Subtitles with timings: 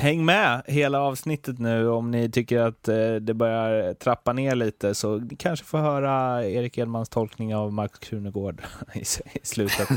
[0.00, 4.94] Häng med hela avsnittet nu om ni tycker att eh, det börjar trappa ner lite
[4.94, 8.62] så ni kanske får höra Erik Edmans tolkning av Markus Krunegård
[8.94, 8.98] i,
[9.32, 9.88] i slutet.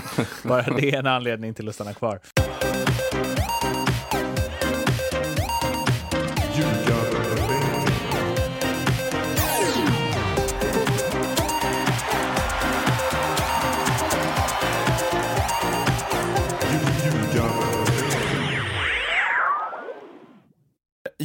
[0.44, 2.20] Bara det är en anledning till att stanna kvar.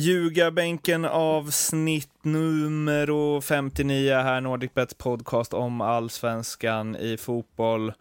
[0.08, 7.92] Ljugarbänken avsnitt nummer 59 här, NordicBets podcast om allsvenskan i fotboll.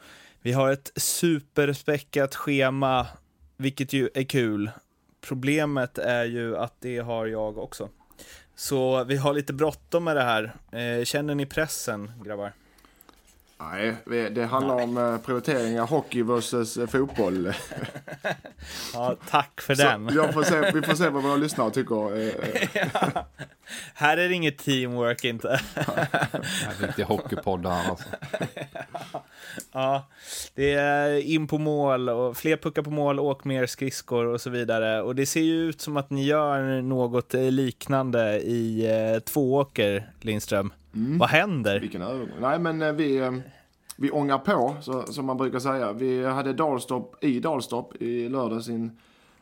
[0.41, 3.07] Vi har ett superspäckat schema,
[3.57, 4.71] vilket ju är kul.
[5.21, 7.89] Problemet är ju att det har jag också.
[8.55, 10.55] Så vi har lite bråttom med det här.
[10.71, 12.53] Eh, känner ni pressen, grabbar?
[13.59, 13.95] Nej,
[14.31, 14.83] det handlar Nej.
[14.83, 17.53] om eh, prioriteringar hockey versus eh, fotboll.
[18.93, 20.09] ja, tack för den.
[20.15, 21.95] jag får se, vi får se vad våra lyssnare tycker.
[22.93, 23.27] ja.
[23.93, 25.59] Här är det inget teamwork inte.
[26.79, 28.07] det är inte hockeypodd här alltså.
[29.71, 30.07] ja,
[30.55, 34.49] det är in på mål och fler puckar på mål, åk mer skridskor och så
[34.49, 35.01] vidare.
[35.01, 40.73] Och det ser ju ut som att ni gör något liknande i eh, tvååker, Lindström.
[40.97, 41.17] Mm.
[41.17, 41.79] Vad händer?
[41.79, 42.41] Vilken övergång.
[42.41, 43.31] Nej, men eh, vi, eh,
[43.95, 45.93] vi ångar på, så, som man brukar säga.
[45.93, 48.67] Vi hade Dalstorp i Dalstorp i lördags.
[48.69, 48.97] En,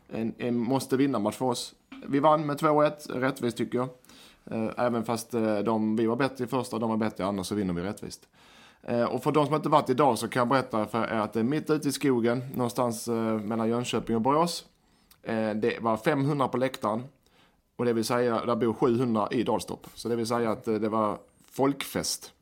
[0.10, 1.76] en, en måste vinna-match för oss.
[2.08, 3.90] Vi vann med 2-1, rättvist tycker jag.
[4.52, 5.32] Eh, även fast
[5.66, 7.82] de, vi var bättre i första och de var bättre i andra så vinner vi
[7.82, 8.28] rättvist.
[9.10, 11.40] Och för de som inte varit idag så kan jag berätta för er att det
[11.40, 13.08] är mitt ute i skogen, någonstans
[13.44, 14.66] mellan Jönköping och Borås.
[15.56, 17.04] Det var 500 på läktaren.
[17.76, 19.88] Och det vill säga, där bor 700 i Dalstorp.
[19.94, 21.18] Så det vill säga att det var
[21.56, 22.34] folkfest.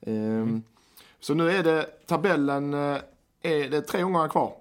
[0.00, 0.62] Mm.
[1.20, 2.98] Så nu är det tabellen, eh,
[3.42, 4.54] är det tre omgångar kvar.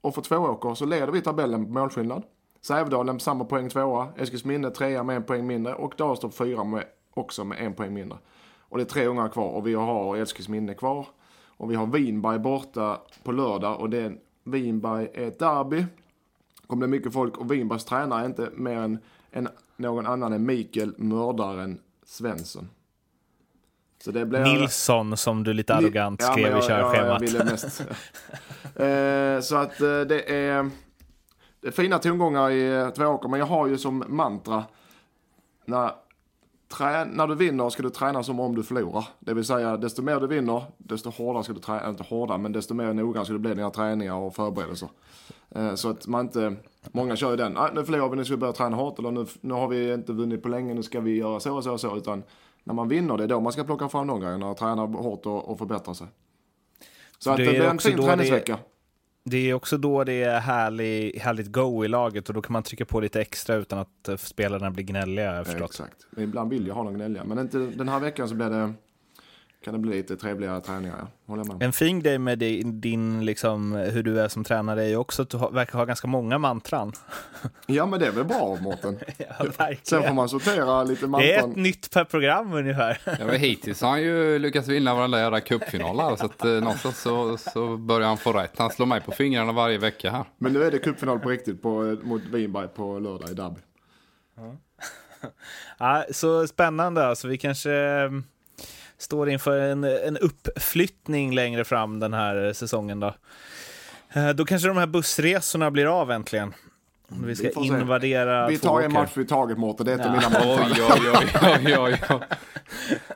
[0.00, 2.22] Och för två åker så leder vi tabellen på målskillnad.
[2.60, 6.84] Sävdalen samma poäng tvåa, Eskilsminne trea med en poäng mindre och Dalstorp fyra med,
[7.14, 8.18] också med en poäng mindre.
[8.58, 11.06] Och det är tre omgångar kvar och vi har Eskilsminne kvar.
[11.56, 15.84] Och vi har Vinberg borta på lördag och det är, Vinberg är ett derby.
[16.66, 18.98] Kommer det mycket folk och Vinbergs tränare är inte mer än,
[19.32, 22.68] än någon annan än Mikael Mördaren Svensson.
[24.12, 26.26] Nilsson som du lite arrogant Ni...
[26.26, 27.22] skrev ja, jag, i körschemat.
[27.22, 27.80] Ja, jag mest.
[28.76, 30.70] eh, så att eh, det är,
[31.70, 34.64] fina tongångar i eh, Tvååker, men jag har ju som mantra
[35.64, 35.90] när,
[36.78, 39.08] trä, när du vinner ska du träna som om du förlorar.
[39.20, 42.52] Det vill säga, desto mer du vinner, desto hårdare ska du träna, inte hårdare, men
[42.52, 44.88] desto mer noggrann ska du bli i dina träningar och förberedelser.
[45.50, 46.54] Eh, så att man inte,
[46.92, 49.10] många kör ju den, ah, nu förlorar vi, nu ska vi börja träna hårt, eller
[49.10, 51.72] nu, nu har vi inte vunnit på länge, nu ska vi göra så och så
[51.72, 52.22] och så, utan
[52.64, 55.26] när man vinner, det är då man ska plocka fram de grejerna och träna hårt
[55.26, 56.06] och, och förbättra sig.
[57.18, 58.58] Så att det, det blir en fin träningsvecka.
[59.24, 62.62] Det är också då det är härlig, härligt go i laget och då kan man
[62.62, 65.44] trycka på lite extra utan att eh, spelarna blir gnälliga.
[65.44, 65.70] Förstått.
[65.70, 66.06] Exakt.
[66.16, 68.72] Ibland vill jag ha dem gnälliga, men inte, den här veckan så blir det
[69.64, 70.96] kan det bli lite trevligare träningar.
[70.98, 71.06] Ja.
[71.26, 71.62] Håller med.
[71.62, 75.22] En fin grej med din, din liksom, hur du är som tränare är ju också
[75.22, 76.92] att du verkar ha ganska många mantran.
[77.66, 78.98] Ja, men det är väl bra, Mårten?
[79.58, 81.28] ja, Sen får man sortera lite mantran.
[81.28, 83.00] Det är ett nytt per program ungefär.
[83.18, 87.00] ja, men hittills har han ju lyckats vinna varenda jävla cupfinal så att eh, någonstans
[87.00, 88.58] så, så börjar han få rätt.
[88.58, 90.24] Han slår mig på fingrarna varje vecka här.
[90.38, 93.60] Men nu är det cupfinal på riktigt på, mot Vinberg på lördag i Derby.
[94.36, 94.56] Ja.
[95.78, 97.28] ja, så spännande alltså.
[97.28, 97.70] Vi kanske
[98.98, 103.00] står inför en, en uppflyttning längre fram den här säsongen.
[103.00, 103.14] Då.
[104.12, 106.54] Eh, då kanske de här bussresorna blir av äntligen.
[107.08, 109.86] Vi ska vi invadera Vi tar en match i taget, Mårten.
[109.86, 110.30] Det är inte ja.
[110.30, 110.58] mina mål.
[110.64, 112.20] Oj, oj, oj, oj, oj.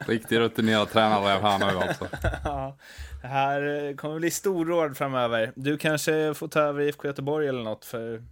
[0.06, 2.06] Riktigt rutinerad tränare här nu alltså.
[2.44, 2.77] Ja,
[3.22, 5.53] det här kommer bli storråd framöver.
[5.55, 8.22] Du kanske får ta över IFK Göteborg eller något, för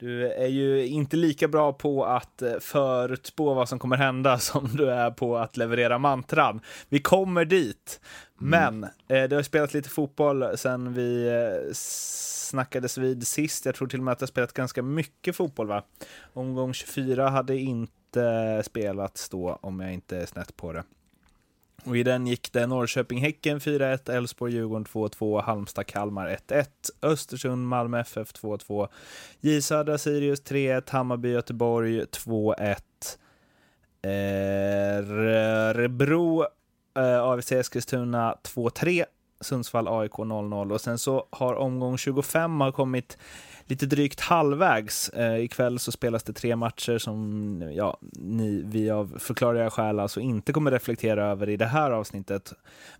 [0.00, 4.68] du är ju inte lika bra på att eh, förutspå vad som kommer hända som
[4.76, 6.60] du är på att leverera mantran.
[6.88, 8.00] Vi kommer dit,
[8.40, 8.50] mm.
[8.50, 13.66] men eh, det har spelat lite fotboll sen vi eh, snackades vid sist.
[13.66, 15.66] Jag tror till och med att jag spelat ganska mycket fotboll.
[15.66, 15.82] va?
[16.32, 20.84] Omgång 24 hade inte spelats då, om jag inte är snett på det.
[21.84, 26.66] Och I den gick det Norrköping-Häcken 4-1, Elfsborg-Djurgården 2-2, Halmstad-Kalmar 1-1,
[27.02, 28.88] Östersund-Malmö FF 2-2,
[29.40, 32.76] J Södra-Sirius 3-1, Hammarby-Göteborg 2-1,
[34.02, 34.98] eh,
[36.94, 39.04] eh, AFC Eskilstuna 2-3,
[39.40, 43.18] Sundsvall AIK 0-0 och sen så har omgång 25 har kommit
[43.70, 45.08] lite drygt halvvägs.
[45.08, 50.20] Eh, ikväll så spelas det tre matcher som ja, ni, vi av förklarliga skäl alltså
[50.20, 52.52] inte kommer reflektera över i det här avsnittet.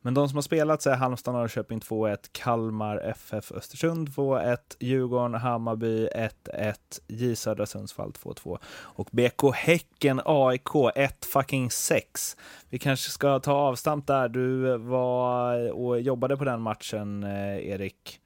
[0.02, 6.08] Men de som har spelat är Halmstad Norrköping 2-1, Kalmar FF Östersund 2-1, Djurgården Hammarby
[6.08, 6.74] 1-1,
[7.08, 12.36] J Södra Sundsvall 2-2 och BK Häcken AIK 1 fucking 6.
[12.68, 14.28] Vi kanske ska ta avstamp där.
[14.28, 18.20] Du var och jobbade på den matchen, eh, Erik.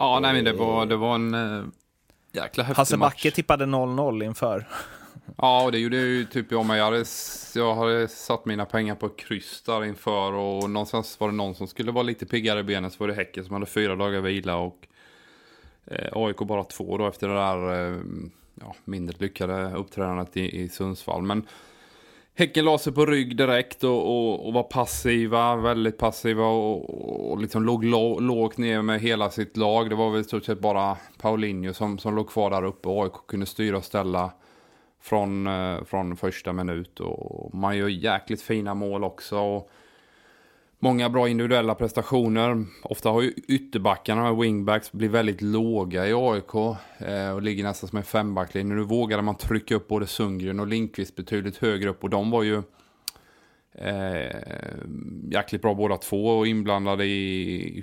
[0.00, 1.64] Ja, nej men det var, det var en eh,
[2.32, 3.12] jäkla häftig Hasse match.
[3.12, 4.66] Backe tippade 0-0 inför.
[5.36, 6.78] Ja, och det gjorde ju typ jag med.
[6.78, 7.04] Jag hade,
[7.54, 11.66] jag hade satt mina pengar på kryss där inför och någonstans var det någon som
[11.66, 14.56] skulle vara lite piggare i benen så var det Häcken som hade fyra dagar vila
[14.56, 14.86] och
[15.86, 18.00] eh, AIK bara två då efter det där eh,
[18.54, 21.22] ja, mindre lyckade uppträdandet i, i Sundsvall.
[21.22, 21.46] Men
[22.34, 27.38] Häcken la sig på rygg direkt och, och, och var passiva, väldigt passiva och, och
[27.38, 27.84] liksom låg
[28.22, 29.90] lågt ner med hela sitt lag.
[29.90, 33.04] Det var väl i stort sett bara Paulinho som, som låg kvar där uppe och
[33.04, 34.32] AIK kunde styra och ställa
[35.02, 37.00] från, eh, från första minut.
[37.00, 39.38] Och man gör jäkligt fina mål också.
[39.38, 39.70] Och
[40.80, 42.64] många bra individuella prestationer.
[42.82, 46.54] Ofta har ju ytterbackarna, wingbacks, blivit väldigt låga i AIK.
[46.98, 48.74] Eh, och ligger nästan som en fembacklinje.
[48.74, 52.04] Nu vågade man trycka upp både Sundgren och Linkvist betydligt högre upp.
[52.04, 52.62] Och de var ju
[53.74, 54.36] eh,
[55.30, 56.38] jäkligt bra båda två.
[56.38, 57.82] Och inblandade i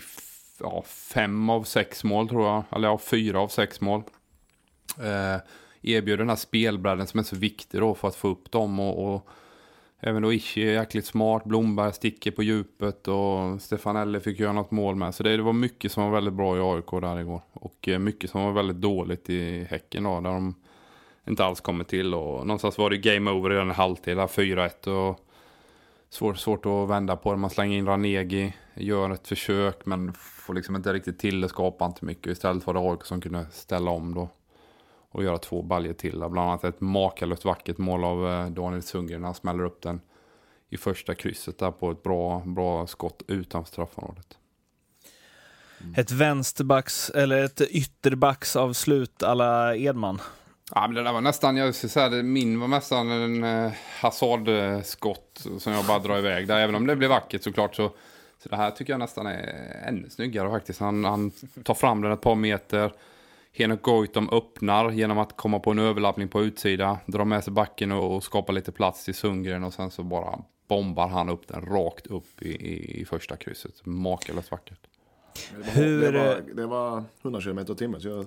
[0.60, 0.84] ja,
[1.14, 2.64] fem av sex mål tror jag.
[2.72, 4.04] Eller ja, fyra av sex mål.
[5.00, 5.42] Eh,
[5.82, 8.80] erbjuder den här spelbredden som är så viktig då för att få upp dem.
[8.80, 9.30] och, och
[10.00, 14.72] Även då Ishi är jäkligt smart, Blomberg sticker på djupet och Stefanelli fick göra något
[14.72, 15.16] mål med.
[15.16, 17.42] Så det, det, var mycket som var väldigt bra i AIK där igår.
[17.54, 20.56] Och eh, mycket som var väldigt dåligt i Häcken då, där de
[21.28, 22.14] inte alls kommer till.
[22.14, 24.88] Och någonstans var det game over redan i halvtid, 4-1.
[24.88, 25.20] Och
[26.10, 27.38] svårt, svårt att vända på det.
[27.38, 31.86] Man slänger in Ranegi, gör ett försök men får liksom inte riktigt till det, skapar
[31.86, 32.28] inte mycket.
[32.28, 34.30] Istället var det AIK som kunde ställa om då
[35.12, 36.18] och göra två baljer till.
[36.18, 39.24] Bland annat ett makalöst vackert mål av eh, Daniel Sundgren.
[39.24, 40.02] Han smäller upp den
[40.70, 44.38] i första krysset där på ett bra, bra skott utanför straffområdet.
[45.82, 45.94] Mm.
[45.98, 50.22] Ett vänsterbacks, eller ett ytterbacksavslut alla Edman.
[50.76, 55.48] Ja, men det där var nästan, jag skulle säga, min var nästan en eh, hasardskott
[55.60, 56.58] som jag bara drar iväg där.
[56.58, 57.92] Även om det blev vackert såklart så,
[58.44, 60.80] så det här tycker jag nästan är ännu snyggare faktiskt.
[60.80, 61.32] Han, han
[61.64, 62.92] tar fram den ett par meter
[63.58, 67.92] Henok Goitom öppnar genom att komma på en överlappning på utsida, dra med sig backen
[67.92, 71.62] och, och skapa lite plats till Sundgren och sen så bara bombar han upp den
[71.66, 73.86] rakt upp i, i, i första krysset.
[73.86, 74.80] Makalöst vackert.
[75.52, 76.12] Det var, Hur...
[76.12, 78.02] det, var, det var 100 km i timmen.
[78.02, 78.26] Så jag...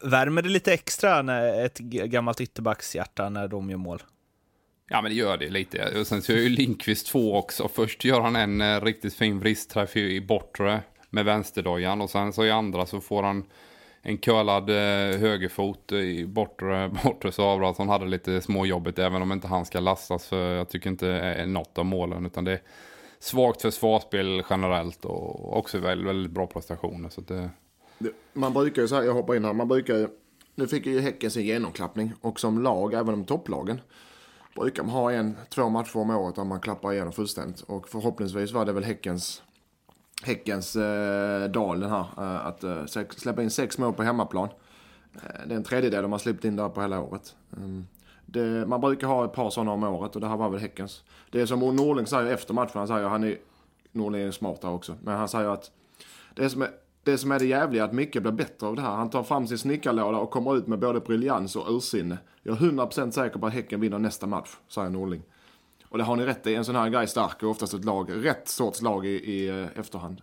[0.00, 4.02] Värmer det lite extra när ett gammalt ytterbackshjärta när de gör mål?
[4.88, 6.00] Ja, men det gör det lite.
[6.00, 7.68] Och sen så gör ju Linkvist två också.
[7.68, 10.82] Först gör han en eh, riktigt fin vristträff i bortre
[11.14, 13.44] med vänsterdojan och sen så i andra så får han
[14.02, 19.48] en curlad eh, högerfot i bortre, bortre så Abrahamsson hade lite småjobbigt även om inte
[19.48, 22.62] han ska lastas för jag tycker inte är något av målen utan det är
[23.18, 27.08] svagt försvarsspel generellt och också väldigt, väldigt bra prestationer.
[27.08, 27.50] Så det...
[28.32, 30.08] Man brukar ju säga, jag hoppar in här, man brukar ju,
[30.54, 33.80] nu fick ju Häcken sin genomklappning och som lag, även om topplagen,
[34.56, 38.52] brukar man ha en, två matcher om året där man klappar igenom fullständigt och förhoppningsvis
[38.52, 39.42] var det väl Häckens
[40.22, 42.06] Häckens eh, dalen här.
[42.18, 42.84] Eh, att eh,
[43.16, 44.48] släppa in sex mål på hemmaplan.
[45.14, 47.36] Eh, det är en tredjedel de har släppt in där på hela året.
[47.56, 47.86] Ehm,
[48.26, 51.02] det, man brukar ha ett par sådana om året och det här var väl Häckens.
[51.30, 53.36] Det är som Norling säger efter matchen, han säger, han är,
[53.92, 55.70] Norling är smart där också, men han säger att
[56.34, 56.68] det som är
[57.04, 58.96] det som är det jävliga är att Micke blir bättre av det här.
[58.96, 62.18] Han tar fram sin snickarlåda och kommer ut med både briljans och ursinne.
[62.42, 65.22] Jag är 100% säker på att Häcken vinner nästa match, säger Norling.
[65.94, 66.54] Och det har ni rätt i.
[66.54, 70.22] En sån här grej stärker oftast ett lag, rätt sorts lag i, i eh, efterhand.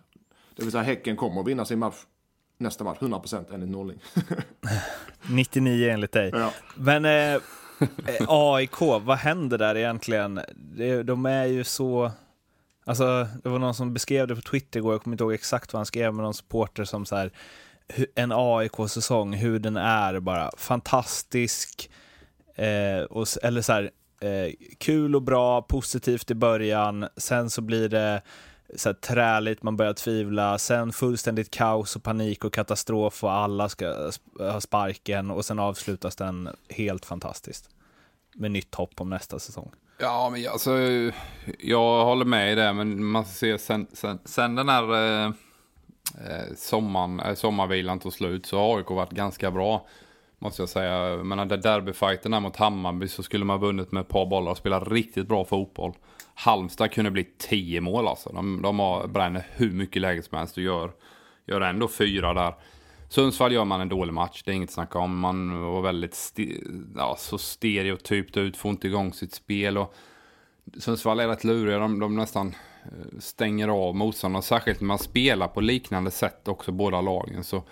[0.55, 1.95] Det vill säga Häcken kommer att vinna sin match
[2.57, 3.99] nästa match, 100% enligt Norling.
[5.29, 6.31] 99 enligt dig.
[6.33, 6.53] Ja.
[6.75, 7.39] Men eh, eh
[8.27, 10.39] AIK, vad händer där egentligen?
[11.03, 12.11] de är ju så...
[12.85, 15.73] Alltså, det var någon som beskrev det på Twitter igår, jag kommer inte ihåg exakt
[15.73, 17.31] vad han skrev, med någon supporter som så här,
[18.15, 21.91] en AIK-säsong, hur den är bara fantastisk.
[22.55, 27.89] Eh, och, eller så här, eh, kul och bra, positivt i början, sen så blir
[27.89, 28.21] det
[28.75, 33.69] så här, träligt, man börjar tvivla, sen fullständigt kaos och panik och katastrof och alla
[33.69, 37.69] ska ha sparken och sen avslutas den helt fantastiskt.
[38.35, 39.71] Med nytt hopp om nästa säsong.
[39.97, 40.71] Ja, men alltså,
[41.59, 46.55] jag håller med i det, men man ser sen, sen, sen den här eh, eh
[46.57, 49.87] sommaren, eh, sommarvilan tog slut så har AIK varit ganska bra.
[50.43, 51.23] Måste jag säga.
[51.23, 54.87] Men den derbyfighten mot Hammarby så skulle man vunnit med ett par bollar och spelat
[54.87, 55.93] riktigt bra fotboll.
[56.33, 58.29] Halmstad kunde bli tio mål alltså.
[58.29, 60.91] De, de har, bränner hur mycket läge som helst och gör,
[61.45, 62.53] gör ändå fyra där.
[63.09, 65.19] Sundsvall gör man en dålig match, det är inget att snacka om.
[65.19, 66.57] Man var väldigt st
[66.95, 69.77] ja, så stereotypt ut, får inte igång sitt spel.
[69.77, 69.95] Och
[70.79, 74.41] Sundsvall är rätt luriga, de, de nästan eh, stänger av motståndarna.
[74.41, 77.43] Särskilt när man spelar på liknande sätt också, båda lagen.
[77.43, 77.63] Så,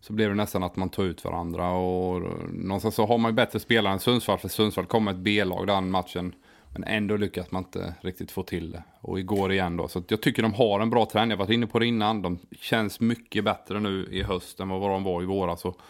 [0.00, 1.70] så blir det nästan att man tar ut varandra.
[1.70, 5.66] Och någonstans så har man ju bättre spelare än Sundsvall, för Sundsvall kom ett B-lag
[5.66, 6.34] den matchen.
[6.72, 8.82] Men ändå lyckas man inte riktigt få till det.
[9.00, 9.88] Och igår igen då.
[9.88, 11.30] Så jag tycker de har en bra träning.
[11.30, 12.22] Jag har varit inne på det innan.
[12.22, 15.64] De känns mycket bättre nu i höst än vad de var i våras.
[15.64, 15.80] Och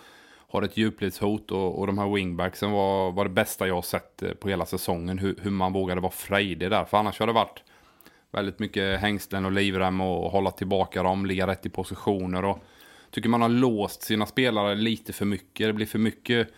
[0.48, 4.22] har ett djupledshot och, och de här wingbacksen var, var det bästa jag har sett
[4.22, 5.18] eh, på hela säsongen.
[5.18, 6.84] Hur, hur man vågade vara frejdig där.
[6.84, 7.62] För annars har det varit
[8.30, 12.44] väldigt mycket hängslen och livrem och hålla tillbaka dem, ligga rätt i positioner.
[12.44, 12.58] Och
[13.10, 15.66] tycker man har låst sina spelare lite för mycket.
[15.68, 16.48] Det blir för mycket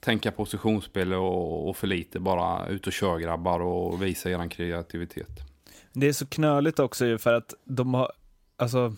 [0.00, 5.40] tänka positionsspel och, och för lite bara ut och kör grabbar och visa er kreativitet.
[5.92, 8.12] Det är så knöligt också ju för att de har,
[8.56, 8.94] alltså,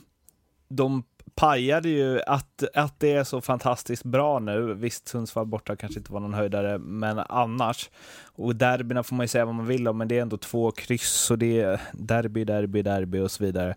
[0.68, 1.02] de
[1.34, 4.74] pajade ju att, att det är så fantastiskt bra nu.
[4.74, 7.90] Visst, Sundsvall borta kanske inte var någon höjdare, men annars.
[8.24, 10.70] Och derbyna får man ju säga vad man vill om, men det är ändå två
[10.70, 13.74] kryss och det är derby, derby, derby och så vidare.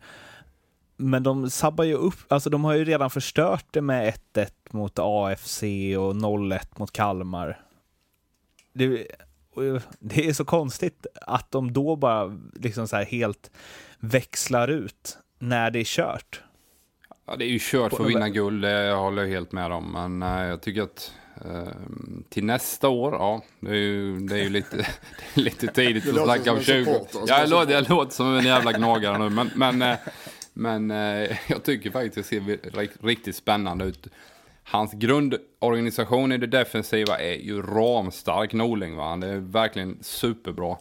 [1.01, 4.99] Men de sabbar ju upp, alltså de har ju redan förstört det med 1-1 mot
[4.99, 5.63] AFC
[5.97, 7.61] och 0-1 mot Kalmar.
[8.73, 9.07] Det,
[9.99, 13.51] det, är så konstigt att de då bara liksom så här helt
[13.99, 16.41] växlar ut när det är kört.
[17.25, 19.91] Ja, det är ju kört för att vinna guld, det håller jag helt med om.
[19.91, 21.13] Men jag tycker att
[21.45, 21.67] äh,
[22.29, 24.77] till nästa år, ja, det är ju, det är ju lite,
[25.33, 27.05] är lite tidigt att snacka om 20.
[27.13, 29.97] Ja, jag, låter, jag låter som en jävla gnagare nu, men, men,
[30.59, 30.89] men
[31.47, 34.07] jag tycker faktiskt att det ser riktigt spännande ut.
[34.63, 38.95] Hans grundorganisation i det defensiva är ju ramstark, Norling.
[38.95, 39.15] Va?
[39.15, 40.77] Det är verkligen superbra.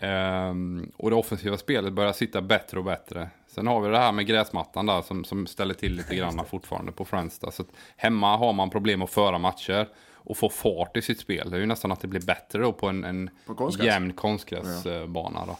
[0.00, 3.30] Um, och det offensiva spelet börjar sitta bättre och bättre.
[3.46, 6.92] Sen har vi det här med gräsmattan där som, som ställer till lite grann fortfarande
[6.92, 7.40] på Friends.
[7.50, 7.64] Så
[7.96, 11.50] hemma har man problem att föra matcher och få fart i sitt spel.
[11.50, 15.44] Det är ju nästan att det blir bättre då på en, en på jämn konstgräsbana.
[15.46, 15.58] Ja.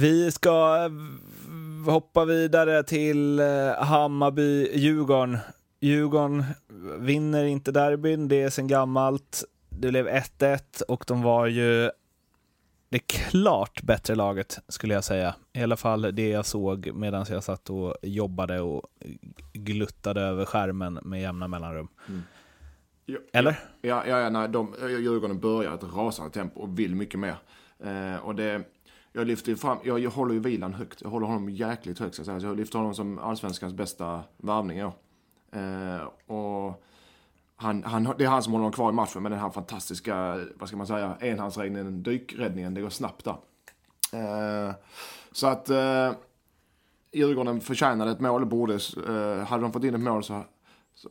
[0.00, 0.90] Vi ska
[1.86, 3.46] hoppa vidare till eh,
[3.78, 5.38] Hammarby-Djurgården.
[5.80, 6.44] Djurgården
[6.98, 9.44] vinner inte derbyn, det är sen gammalt.
[9.68, 11.90] Det blev 1-1 och de var ju
[12.88, 15.34] det klart bättre laget skulle jag säga.
[15.52, 18.82] I alla fall det jag såg medan jag satt och jobbade och
[19.52, 21.88] gluttade över skärmen med jämna mellanrum.
[22.08, 22.22] Mm.
[23.06, 23.58] Ja, Eller?
[23.80, 27.36] Ja, ja, ja nej, de, Djurgården börjar ett rasande tempo och vill mycket mer.
[27.84, 28.62] Eh, och det,
[29.12, 31.02] jag lyfter fram, jag, jag håller ju vilan högt.
[31.02, 32.14] Jag håller honom jäkligt högt.
[32.14, 34.90] Så jag, jag lyfter honom som allsvenskans bästa värvning i
[35.50, 36.84] eh, och
[37.56, 40.40] han, han, det är han som håller honom kvar i matchen med den här fantastiska,
[40.54, 42.74] vad ska man säga, enhandsräddningen, dykräddningen.
[42.74, 43.36] Det går snabbt där.
[44.12, 44.74] Eh,
[45.32, 46.12] så att eh,
[47.12, 50.44] Djurgården förtjänade ett mål, borde, eh, hade de fått in ett mål så,
[50.94, 51.08] så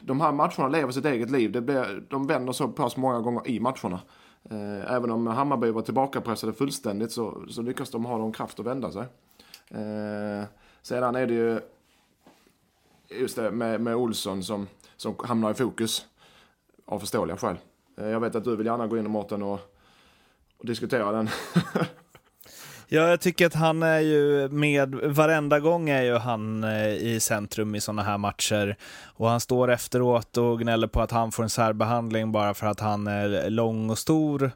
[0.00, 1.52] de här matcherna lever sitt eget liv.
[1.52, 4.00] Det blir, de vänder så pass många gånger i matcherna.
[4.50, 8.66] Eh, även om Hammarby var tillbakapressade fullständigt så, så lyckas de ha någon kraft att
[8.66, 9.02] vända sig.
[9.70, 10.44] Eh,
[10.82, 11.60] sedan är det ju
[13.08, 14.66] just det med, med Olsson som,
[14.96, 16.06] som hamnar i fokus
[16.84, 17.56] av förståeliga skäl.
[17.96, 19.60] Eh, jag vet att du vill gärna gå in i Mårten och,
[20.58, 21.28] och diskutera den.
[22.90, 27.20] Ja, jag tycker att han är ju med, varenda gång är ju han eh, i
[27.20, 28.76] centrum i sådana här matcher.
[29.04, 32.80] Och han står efteråt och gnäller på att han får en särbehandling bara för att
[32.80, 34.50] han är lång och stor.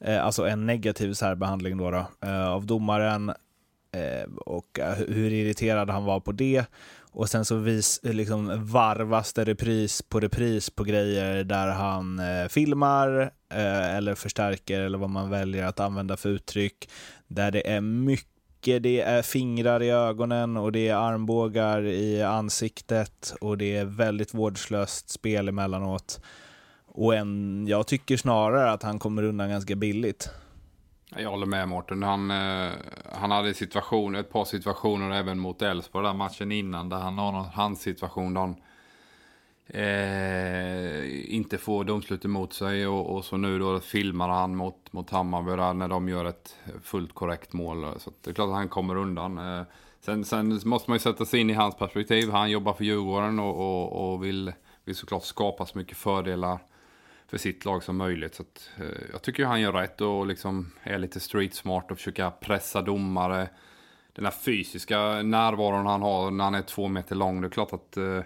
[0.00, 3.32] Eh, alltså en negativ särbehandling då, då eh, av domaren.
[4.46, 6.64] Och hur irriterad han var på det.
[7.14, 12.48] Och sen så vis, liksom varvas det repris på repris på grejer där han eh,
[12.48, 13.20] filmar
[13.52, 16.90] eh, eller förstärker eller vad man väljer att använda för uttryck.
[17.26, 23.34] Där det är mycket, det är fingrar i ögonen och det är armbågar i ansiktet
[23.40, 26.20] och det är väldigt vårdslöst spel emellanåt.
[26.86, 30.30] Och en, jag tycker snarare att han kommer undan ganska billigt.
[31.16, 32.02] Jag håller med Mårten.
[32.02, 32.72] Han, eh,
[33.12, 37.32] han hade situation, ett par situationer även mot Elfsborg, den matchen innan, där han har
[37.32, 38.56] någon handsituation där han
[39.66, 42.86] eh, inte får domslut emot sig.
[42.86, 47.14] Och, och, så nu då filmar han mot, mot Hammarby när de gör ett fullt
[47.14, 47.86] korrekt mål.
[47.98, 49.38] Så det är klart att han kommer undan.
[49.38, 49.64] Eh,
[50.00, 52.30] sen, sen, måste man ju sätta sig in i hans perspektiv.
[52.30, 54.52] Han jobbar för Djurgården och, och, och vill,
[54.84, 56.58] vill såklart skapa så mycket fördelar
[57.26, 58.34] för sitt lag som möjligt.
[58.34, 61.96] Så att, eh, jag tycker han gör rätt och liksom är lite street smart och
[61.96, 63.48] försöka pressa domare.
[64.12, 67.72] Den här fysiska närvaron han har när han är två meter lång, det är klart
[67.72, 68.20] att eh,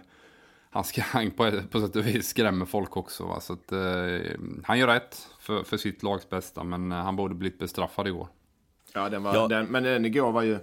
[0.71, 1.03] han ska
[1.37, 3.27] på, på sätt och vis skrämmer folk också.
[3.27, 3.41] Va?
[3.41, 7.35] Så att, eh, han gör rätt för, för sitt lags bästa, men eh, han borde
[7.35, 8.29] blivit bestraffad igår.
[8.95, 9.49] Ja, den var, ja.
[9.49, 10.59] Den, men den igår var ju...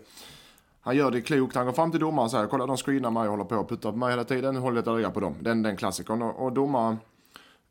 [0.81, 1.55] Han gör det klokt.
[1.55, 3.69] Han går fram till domaren och säger kolla de screenar mig och håller på och
[3.69, 4.55] puttar på mig hela tiden.
[4.55, 5.35] Håller ett öga på dem.
[5.39, 6.21] Den, den klassikern.
[6.21, 6.97] Och, och domaren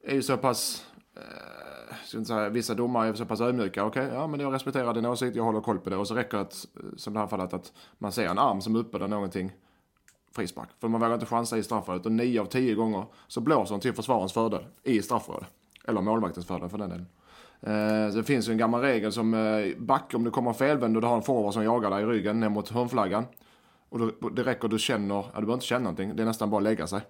[0.04, 0.87] är ju så pass...
[1.16, 3.84] Eh, ska inte säga, vissa domare är så pass ödmjuka.
[3.84, 5.37] Okej, okay, ja men jag respekterar din åsikt.
[5.37, 5.96] Jag håller koll på det.
[5.96, 8.75] Och så räcker det, att, som det här fallet, att man ser en arm som
[8.75, 9.52] är uppe någonting.
[10.32, 10.68] Frispark.
[10.80, 12.06] För man vågar inte chansa i straffområdet.
[12.06, 15.49] Och nio av tio gånger så blåser de till försvarens fördel i straffområdet.
[15.84, 17.06] Eller målvaktens fördel för den delen.
[17.61, 21.02] Eh, det finns ju en gammal regel som eh, back om du kommer felvänd och
[21.02, 23.25] du har en forward som jagar dig i ryggen ner mot hörnflaggan.
[23.88, 26.50] Och då, det räcker du känner, ja, du behöver inte känna någonting, det är nästan
[26.50, 27.00] bara att lägga sig.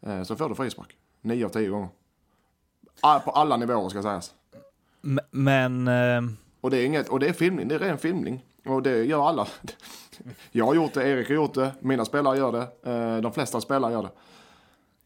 [0.00, 0.96] Eh, så får du frispark.
[1.20, 1.88] Nio av tio gånger.
[3.00, 4.34] Ah, på alla nivåer ska sägas.
[5.30, 5.88] Men...
[5.88, 6.22] Eh...
[6.60, 8.44] Och det är inget, och det är filmning, det är ren filmning.
[8.66, 9.46] Och det gör alla.
[10.52, 13.60] Jag har gjort det, Erik har gjort det, mina spelare gör det, eh, de flesta
[13.60, 14.10] spelare gör det.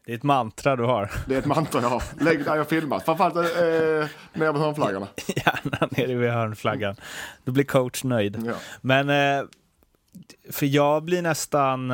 [0.05, 1.11] Det är ett mantra du har.
[1.27, 2.03] Det är ett mantra jag har.
[2.19, 3.05] Lägg där jag filmat.
[3.05, 5.07] Framförallt eh, nere vid hörnflaggorna.
[5.27, 6.95] Gärna nere vid hörnflaggan.
[7.43, 8.43] Då blir coach nöjd.
[8.45, 8.53] Ja.
[8.81, 9.45] Men, eh,
[10.51, 11.91] för jag blir nästan...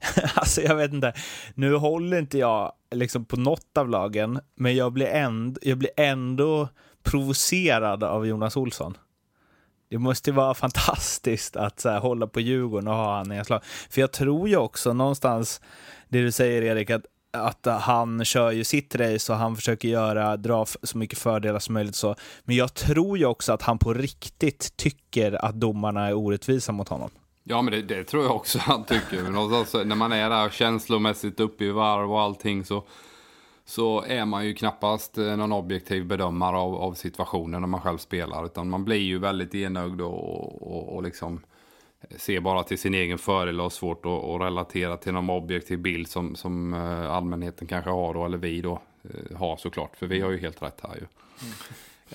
[0.34, 1.12] Alltså jag vet inte.
[1.54, 5.90] Nu håller inte jag liksom på något av lagen, men jag blir, änd jag blir
[5.96, 6.68] ändå
[7.02, 8.96] provocerad av Jonas Olsson.
[9.90, 13.64] Det måste vara fantastiskt att här, hålla på Djurgården och ha han i ens lag.
[13.90, 15.60] För jag tror ju också någonstans,
[16.08, 20.36] det du säger Erik, att att han kör ju sitt race och han försöker göra,
[20.36, 21.94] dra så mycket fördelar som möjligt.
[21.94, 22.16] Så.
[22.44, 26.88] Men jag tror ju också att han på riktigt tycker att domarna är orättvisa mot
[26.88, 27.10] honom.
[27.44, 29.22] Ja, men det, det tror jag också han tycker.
[29.22, 32.84] Någonstans, när man är där känslomässigt uppe i varv och allting så,
[33.64, 37.98] så är man ju knappast eh, någon objektiv bedömare av, av situationen när man själv
[37.98, 38.46] spelar.
[38.46, 41.40] Utan man blir ju väldigt enögd och, och, och liksom
[42.16, 45.78] ser bara till sin egen fördel och har svårt att, att relatera till någon objektiv
[45.78, 49.96] bild som, som eh, allmänheten kanske har då, eller vi då eh, har såklart.
[49.96, 51.06] För vi har ju helt rätt här ju.
[51.42, 51.54] Mm.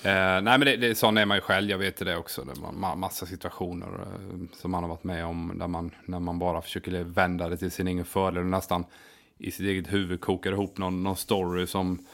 [0.03, 2.43] Eh, nej men det, det, sån är man ju själv, jag vet det också.
[2.43, 6.39] Det var massa situationer eh, som man har varit med om där man, när man
[6.39, 8.85] bara försöker vända det till sin egen fördel och nästan
[9.37, 12.05] i sitt eget huvud kokar ihop någon, någon story som,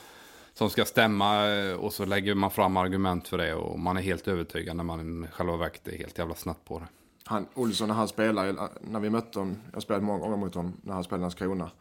[0.53, 4.01] som ska stämma eh, och så lägger man fram argument för det och man är
[4.01, 6.87] helt övertygad när man själva verket är helt jävla snett på det
[7.31, 10.55] han, Olsson när han spelade, eh, när vi mötte honom, jag spelade många gånger mot
[10.55, 11.71] honom när han spelade i Landskrona.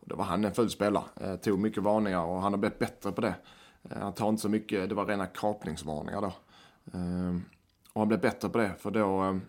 [0.00, 3.12] Då var han en full spelare, eh, tog mycket varningar och han har blivit bättre
[3.12, 3.34] på det.
[3.82, 6.32] Eh, han tar inte så mycket, det var rena kapningsvarningar då.
[6.98, 7.44] Ehm,
[7.92, 9.40] och han blev bättre på det, för då...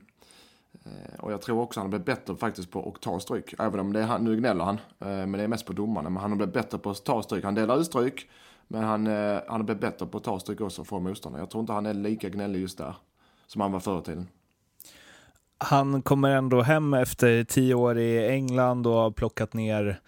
[0.85, 3.53] Eh, och jag tror också han har blivit bättre faktiskt på att ta stryk.
[3.59, 6.09] Även om det är han, nu gnäller han, eh, men det är mest på domarna.
[6.09, 7.43] Men han har blivit bättre på att ta stryk.
[7.43, 8.29] Han delar ut stryk,
[8.67, 11.41] men han, han har blivit bättre på att ta stryk också från motståndare.
[11.41, 12.95] Jag tror inte han är lika gnällig just där,
[13.47, 14.27] som han var förr i tiden
[15.63, 19.99] han kommer ändå hem efter tio år i England och har plockat ner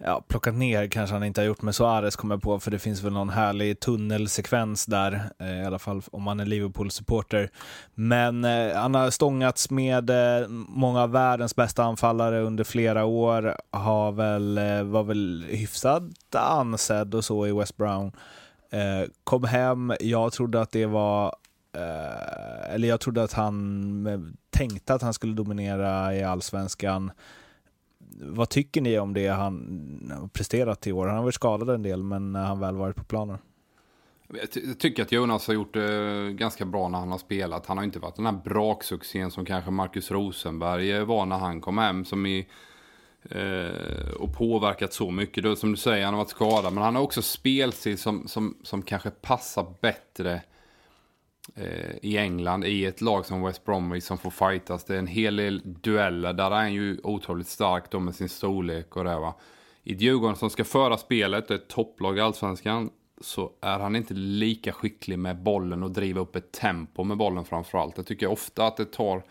[0.00, 2.78] Ja, plockat ner kanske han inte har gjort med Suarez kommer jag på, för det
[2.78, 7.50] finns väl någon härlig tunnelsekvens där, eh, i alla fall om man är Liverpool-supporter.
[7.94, 13.56] Men eh, han har stångats med eh, många av världens bästa anfallare under flera år,
[13.70, 16.02] har väl, eh, var väl hyfsat
[16.34, 18.12] ansedd och så i West Brown.
[18.70, 21.36] Eh, kom hem, jag trodde att det var
[21.76, 27.10] eh, eller jag trodde att han eh, tänkte att han skulle dominera i allsvenskan.
[28.20, 31.06] Vad tycker ni om det han har presterat i år?
[31.06, 33.38] Han har varit skadad en del, men när han väl varit på planen.
[34.28, 37.66] Jag, ty jag tycker att Jonas har gjort det ganska bra när han har spelat.
[37.66, 41.78] Han har inte varit den här braksuccén som kanske Marcus Rosenberg var när han kom
[41.78, 42.04] hem.
[42.04, 42.46] Som i,
[43.30, 45.44] eh, och påverkat så mycket.
[45.44, 46.72] Då, som du säger, han har varit skadad.
[46.72, 50.47] Men han har också spelstil som, som, som kanske passar bättre Eh,
[51.54, 54.84] Eh, i England i ett lag som West Bromwich som får fightas.
[54.84, 56.32] Det är en hel del dueller.
[56.32, 59.34] Där är han ju otroligt stark då med sin storlek och det va.
[59.82, 64.72] I Djurgården som ska föra spelet, ett topplag i Allsvenskan, så är han inte lika
[64.72, 67.96] skicklig med bollen och driva upp ett tempo med bollen framförallt.
[67.96, 69.22] Jag tycker ofta att det tar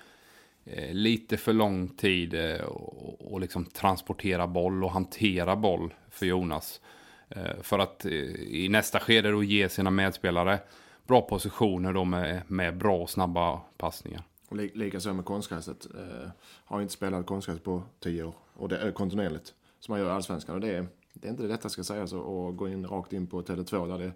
[0.65, 6.25] eh, lite för lång tid eh, och, och liksom transportera boll och hantera boll för
[6.25, 6.81] Jonas.
[7.29, 10.59] Eh, för att eh, i nästa skede då ge sina medspelare
[11.07, 14.23] bra positioner då med, med bra och snabba passningar.
[14.51, 15.87] Likaså med konstgräset.
[15.95, 16.29] Eh,
[16.65, 18.33] har inte spelat konstgräs på tio år.
[18.53, 19.53] Och det är kontinuerligt.
[19.79, 20.55] Som man gör i Allsvenskan.
[20.55, 23.13] Och det är, det är inte det lätta ska sägas alltså, att gå in rakt
[23.13, 24.11] in på Tele2 där det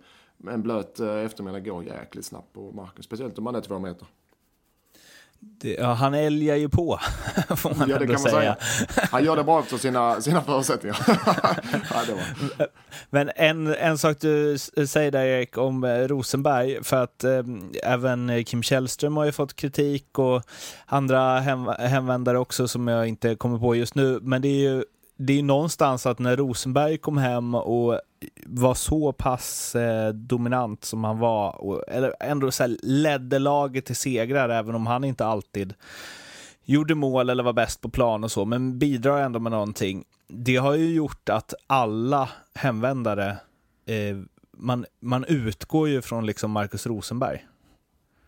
[0.52, 3.04] en blöt eh, eftermiddag går jäkligt snabbt på marken.
[3.04, 4.08] Speciellt om man är två meter.
[5.44, 7.00] Det, ja, han älgar ju på,
[7.56, 8.56] får man ja, det ändå kan man säga.
[8.56, 9.08] säga.
[9.12, 10.98] Han gör det bra efter sina, sina förutsättningar.
[11.08, 12.16] ja,
[12.58, 12.68] var.
[13.10, 17.44] Men en, en sak du säger där Erik om eh, Rosenberg, för att eh,
[17.84, 20.44] även Kim Källström har ju fått kritik och
[20.86, 24.20] andra hem, hemvändare också som jag inte kommer på just nu.
[24.22, 24.84] Men det är ju
[25.26, 28.00] det är någonstans att när Rosenberg kom hem och
[28.46, 33.86] var så pass eh, dominant som han var, och, eller ändå så här, ledde laget
[33.86, 35.74] till segrar, även om han inte alltid
[36.66, 40.04] gjorde mål eller var bäst på plan och så, men bidrar ändå med någonting.
[40.28, 43.30] Det har ju gjort att alla hemvändare,
[43.86, 44.18] eh,
[44.58, 47.46] man, man utgår ju från liksom Marcus Rosenberg.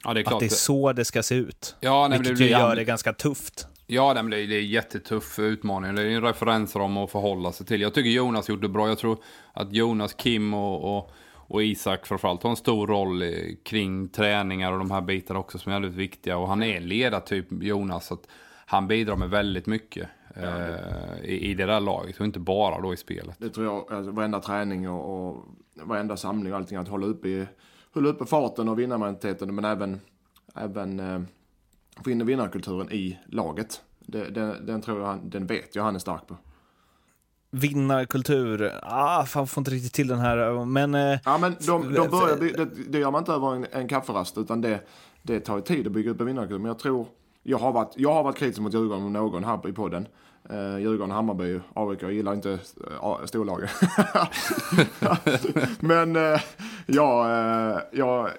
[0.03, 0.27] Ja, det.
[0.27, 1.75] Att det är så det ska se ut.
[1.79, 3.67] Ja, nej, vilket det blir- gör det ganska tufft.
[3.93, 5.95] Ja, det är, en jättetuff utmaning.
[5.95, 7.81] Det är en referensram att förhålla sig till.
[7.81, 8.87] Jag tycker Jonas gjorde det bra.
[8.87, 9.17] Jag tror
[9.53, 13.23] att Jonas, Kim och, och, och Isak framförallt har en stor roll
[13.63, 16.37] kring träningar och de här bitarna också som är väldigt viktiga.
[16.37, 18.27] Och han är ledartyp, Jonas, så att
[18.65, 22.93] han bidrar med väldigt mycket eh, i, i det där laget och inte bara då
[22.93, 23.35] i spelet.
[23.39, 27.27] Det tror jag, alltså, varenda träning och, och varenda samling och allting, att hålla uppe,
[27.27, 27.45] i,
[27.93, 30.01] hålla uppe farten och vinnarmentaliteten, men även,
[30.55, 31.21] även eh,
[32.03, 33.81] få in vinnarkulturen i laget.
[33.99, 36.37] Det, den, den tror jag, den vet jag han är stark på.
[37.51, 42.09] Vinnarkultur, ah, fan får inte riktigt till den här, men eh, Ja, men de, de
[42.09, 44.79] börjar, det, det gör man inte över en, en kafferast, utan det,
[45.21, 46.57] det tar tid att bygga upp en vinnarkultur.
[46.57, 47.07] Men jag tror,
[47.43, 50.07] jag har varit, jag har varit kritisk mot Djurgården om någon här i podden.
[50.51, 53.69] Uh, Djurgården, Hammarby, AIK, jag gillar inte uh, storlagen.
[55.79, 56.39] men uh,
[56.85, 58.33] ja, eh, ja eh,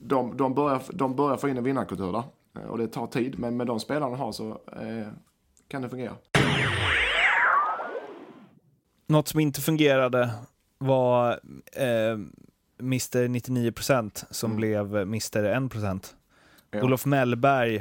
[0.00, 2.22] de, de, börjar, de börjar få in en vinnarkultur där.
[2.58, 5.06] Eh, Och det tar tid, men med de spelarna de har så eh,
[5.68, 6.16] kan det fungera.
[9.06, 10.30] något som inte fungerade
[10.78, 11.40] var
[11.72, 12.18] eh,
[12.80, 14.56] Mr 99% som Mm.
[14.56, 16.14] blev Mr 1%.
[16.70, 16.82] Ja.
[16.82, 17.76] Olof Mellberg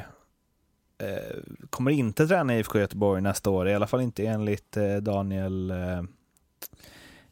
[0.98, 1.38] eh,
[1.70, 5.72] kommer inte träna i IFK Göteborg nästa år, i alla fall inte enligt eh, Daniel
[5.72, 6.02] eh,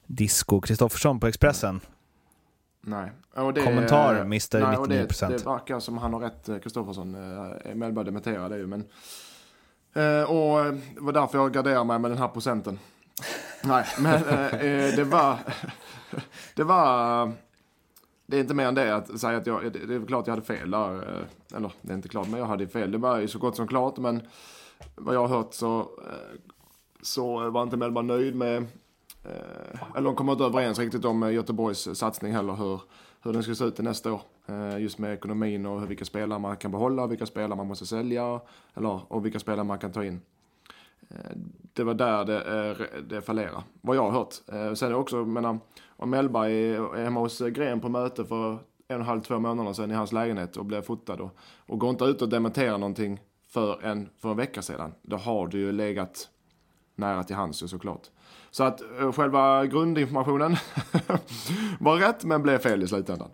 [0.06, 1.80] Disco Kristoffersson på Expressen.
[2.89, 3.12] Nej.
[3.36, 4.60] Och det, Kommentar, Mr.
[4.60, 5.30] Nej, och det, 99%.
[5.30, 7.15] det verkar som han har rätt, Kristoffersson.
[7.15, 8.67] Eh, Mellberg dementerar det ju.
[8.67, 8.80] Men,
[9.93, 12.80] eh, och det var därför jag garderar mig med den här procenten.
[13.63, 15.38] nej, men eh, det var...
[16.56, 17.32] det var...
[18.25, 19.73] Det är inte mer än det att säga att jag...
[19.73, 21.25] Det, är klart jag hade fel där.
[21.56, 22.91] Eller det är inte klart, men jag hade fel.
[22.91, 24.21] Det var ju så gott som klart, men
[24.95, 25.89] vad jag har hört så,
[27.02, 28.65] så var inte Mellberg nöjd med
[29.23, 32.82] Eh, eller de kommer inte överens riktigt om eh, Göteborgs eh, satsning heller, hur,
[33.21, 34.21] hur den ska se ut till nästa år.
[34.79, 38.41] Just med ekonomin och vilka spelare man kan behålla, vilka spelare man måste sälja
[38.73, 40.21] eller, och vilka spelare man kan ta in.
[41.73, 44.34] Det var där det, det fallerade, vad jag har hört.
[44.77, 48.91] Sen är också, menar, om Mellberg är hemma hos Gren på möte för en och
[48.91, 52.05] en halv, två månader sedan i hans lägenhet och blev fotad och, och går inte
[52.05, 56.29] ut och dementerar någonting för en, för en vecka sedan, då har du ju legat
[56.95, 58.08] nära till hands såklart.
[58.51, 60.57] Så att eh, själva grundinformationen
[61.79, 63.29] var rätt men blev fel i slutändan.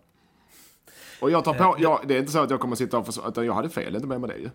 [1.21, 3.27] Och jag tar på, jag, det är inte så att jag kommer sitta och försvara,
[3.29, 4.49] utan jag hade fel, inte med med det ju.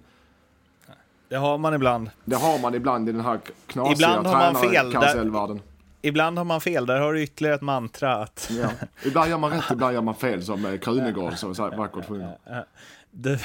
[1.28, 2.10] Det har man ibland.
[2.24, 5.60] Det har man ibland i den här knasiga Ibland har man fel, där-.
[6.02, 8.68] Ibland har man fel, där har du ytterligare ett mantra att Ja.
[9.04, 12.08] Ibland gör man rätt, ibland gör man fel som eh, Krunegård så, så här vackert
[12.08, 12.36] sjunger.
[13.12, 13.40] Det,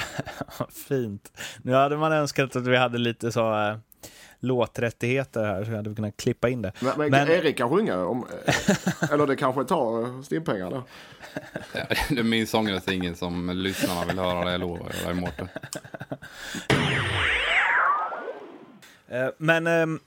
[0.88, 1.32] fint.
[1.62, 3.76] Nu hade man önskat att vi hade lite så
[4.40, 6.72] låträttigheter här så hade vi kunnat klippa in det.
[6.80, 10.82] Men, men, Men- Erik kan sjunga, om, eh, eller det kanske tar stimpengar då.
[12.08, 15.20] Det är min sångröst är ingen som lyssnarna vill höra det, jag lovar jag dig
[15.20, 15.48] Mårten.
[19.08, 20.00] Eh, Men ehm,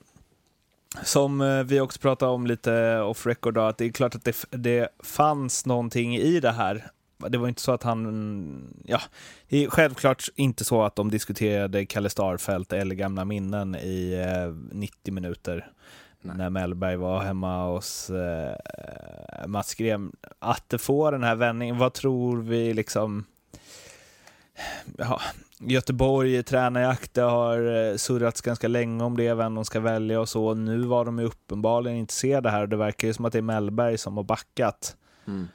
[1.04, 4.24] som eh, vi också pratade om lite off record, då, att det är klart att
[4.24, 6.88] det, det fanns någonting i det här.
[7.28, 9.02] Det var inte så att han, ja,
[9.50, 14.78] det är självklart inte så att de diskuterade Kalle Starfelt eller gamla minnen i eh,
[14.78, 15.72] 90 minuter.
[16.22, 16.38] Nej.
[16.38, 18.56] När Mellberg var hemma hos eh,
[19.48, 20.12] Mats Green.
[20.40, 23.26] Att det får den här vändningen, vad tror vi liksom?
[24.98, 25.22] Ja,
[25.60, 30.30] Göteborg, tränarjakt, det har eh, surrats ganska länge om det, vem de ska välja och
[30.30, 30.54] så.
[30.54, 33.42] Nu var de ju uppenbarligen intresserade här och det verkar ju som att det är
[33.42, 34.96] Mellberg som har backat.
[35.28, 35.48] Mm.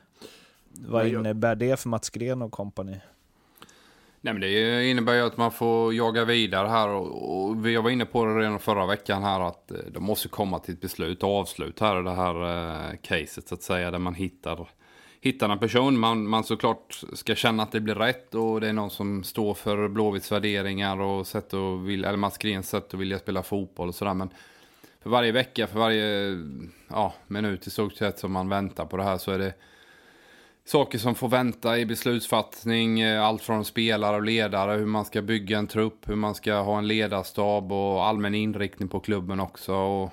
[0.79, 3.01] Vad innebär det för Mats Gren och kompani?
[4.25, 7.91] Nej men det innebär ju att man får jaga vidare här och, och jag var
[7.91, 11.23] inne på det redan förra veckan här att eh, de måste komma till ett beslut
[11.23, 12.35] och avslut här det här
[12.91, 14.69] eh, caset så att säga där man hittar,
[15.21, 18.73] hittar en person man, man såklart ska känna att det blir rätt och det är
[18.73, 23.01] någon som står för Blåvitts värderingar och sätt att vilja, eller Mats Grens sätt att
[23.01, 24.29] vilja spela fotboll och sådär men
[25.03, 26.39] för varje vecka, för varje
[26.89, 29.55] ja, minut i stort sett som man väntar på det här så är det
[30.65, 33.01] saker som får vänta i beslutsfattning.
[33.01, 36.55] Eh, allt från spelare och ledare, hur man ska bygga en trupp, hur man ska
[36.55, 39.75] ha en ledarstab och allmän inriktning på klubben också.
[39.75, 40.11] Och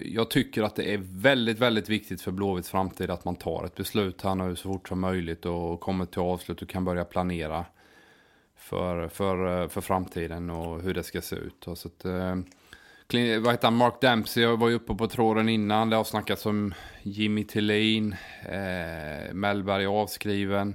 [0.00, 3.74] jag, tycker att det är väldigt, väldigt viktigt för Blåvitts framtid att man tar ett
[3.74, 7.64] beslut här nu så fort som möjligt och kommer till avslut och kan börja planera
[8.56, 11.66] för, för, eh, för framtiden och hur det ska se ut.
[11.66, 12.36] Och så att, eh,
[13.14, 13.76] vad heter han?
[13.76, 15.90] Mark Dempsey jag var ju uppe på tråden innan.
[15.90, 18.16] Det har snackats om Jimmy Tillin.
[18.42, 20.74] Eh, Mellberg är avskriven.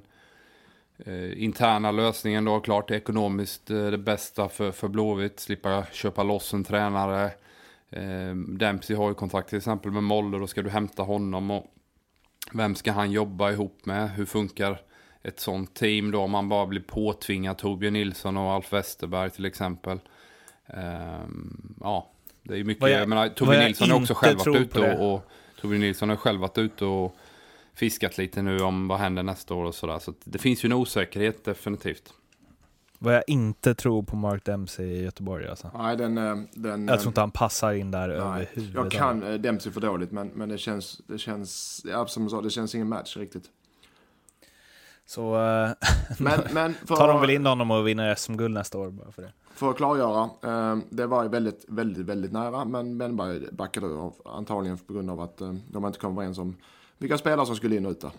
[0.98, 5.40] Eh, interna lösningen då, klart ekonomiskt eh, det bästa för, för Blåvitt.
[5.40, 7.32] Slippa köpa loss en tränare.
[7.90, 11.52] Eh, Dempsey har ju kontakt till exempel med Molle, då ska du hämta honom.
[11.52, 11.66] Och
[12.54, 14.10] vem ska han jobba ihop med?
[14.10, 14.82] Hur funkar
[15.24, 19.46] ett sånt team då om man bara blir påtvingad Torbjörn Nilsson och Alf Westerberg till
[19.46, 20.00] exempel.
[20.68, 22.12] Um, ja,
[22.46, 22.90] det är ju mycket.
[22.90, 25.30] Jag, jag menar, Torbjörn Nilsson har också själv varit ute och, och
[25.62, 27.16] Torbjörn Nilsson har själv varit ute och
[27.74, 30.00] fiskat lite nu om vad händer nästa år och sådär.
[30.00, 32.14] Så det finns ju en osäkerhet definitivt.
[33.00, 35.72] Vad jag inte tror på Mark Dempsey i Göteborg alltså.
[35.78, 38.94] Nej, den, eh, den, jag tror inte han passar in där nej, överhuvudtaget.
[38.94, 42.42] Jag kan eh, Dempsey för dåligt, men, men det känns, det känns, ja, som sa,
[42.42, 43.44] det känns ingen match riktigt.
[45.06, 45.32] Så
[46.20, 49.22] men, men för, tar de väl in honom och vinner SM-guld nästa år bara för
[49.22, 49.32] det.
[49.56, 54.12] För att klargöra, uh, det var ju väldigt, väldigt, väldigt nära, men Benberg backade ur
[54.26, 56.56] antagligen på grund av att uh, de inte kom överens om
[56.98, 58.12] vilka spelare som skulle in och ut där.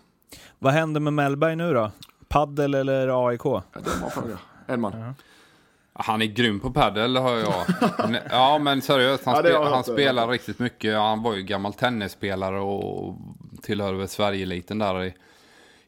[0.58, 1.90] Vad händer med Mellberg nu då?
[2.28, 3.44] Paddel eller AIK?
[3.44, 4.38] Ja, det är en bra fråga.
[4.68, 4.92] Edman.
[4.92, 5.14] Uh -huh.
[5.98, 7.54] Han är grym på padel hör jag.
[8.30, 10.94] ja men seriöst, han, ja, spe, han spelar riktigt mycket.
[10.94, 13.16] Han var ju gammal tennisspelare och
[13.62, 15.14] tillhörde Sverige-eliten där i,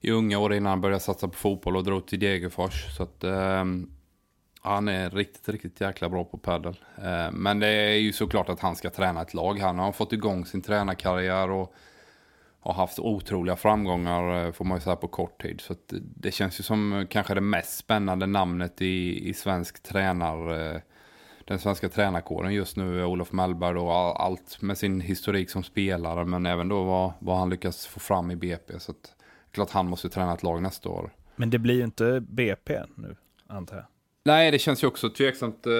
[0.00, 2.96] i unga år innan han började satsa på fotboll och drog till Degerfors.
[2.96, 3.90] Så att, um,
[4.60, 6.76] han är riktigt, riktigt jäkla bra på padel.
[6.96, 9.58] Eh, men det är ju såklart att han ska träna ett lag.
[9.58, 11.74] Han har fått igång sin tränarkarriär och
[12.60, 15.60] har haft otroliga framgångar eh, får man ju säga på kort tid.
[15.60, 15.74] Så
[16.16, 20.82] det känns ju som eh, kanske det mest spännande namnet i, i svensk tränar,
[21.44, 26.46] den svenska tränarkåren just nu, Olof Mellberg då, allt med sin historik som spelare men
[26.46, 28.80] även då vad, vad han lyckas få fram i BP.
[28.80, 29.14] Så att,
[29.50, 31.10] klart han måste träna ett lag nästa år.
[31.36, 33.16] Men det blir ju inte BP nu,
[33.46, 33.84] antar jag.
[34.24, 35.72] Nej, det känns ju också tveksamt eh,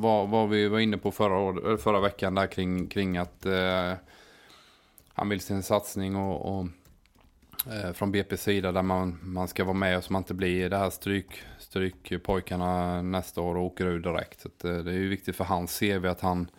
[0.00, 3.92] vad, vad vi var inne på förra, eh, förra veckan där kring, kring att eh,
[5.14, 6.66] han vill se en satsning och, och
[7.72, 10.70] eh, från BP's sida där man, man ska vara med och så man inte blir
[10.70, 14.40] det här stryk, strykpojkarna nästa år och åker ur direkt.
[14.40, 16.50] Så att, eh, det är ju viktigt för hans CV att han,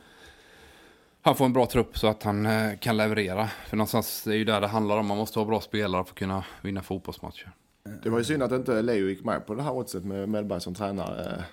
[1.22, 3.48] han får en bra trupp så att han eh, kan leverera.
[3.68, 5.08] För någonstans det är ju där det handlar om.
[5.08, 7.52] Man måste ha bra spelare för att kunna vinna fotbollsmatcher.
[7.84, 10.62] Det var ju synd att inte Leo gick med på det här oddset med Mellberg
[10.62, 11.44] som tränare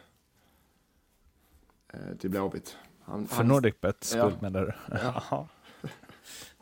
[1.92, 2.76] eh, till Blåvitt.
[3.28, 4.32] För Nordicbet skull ja.
[4.40, 4.72] menar du?
[5.30, 5.48] Ja.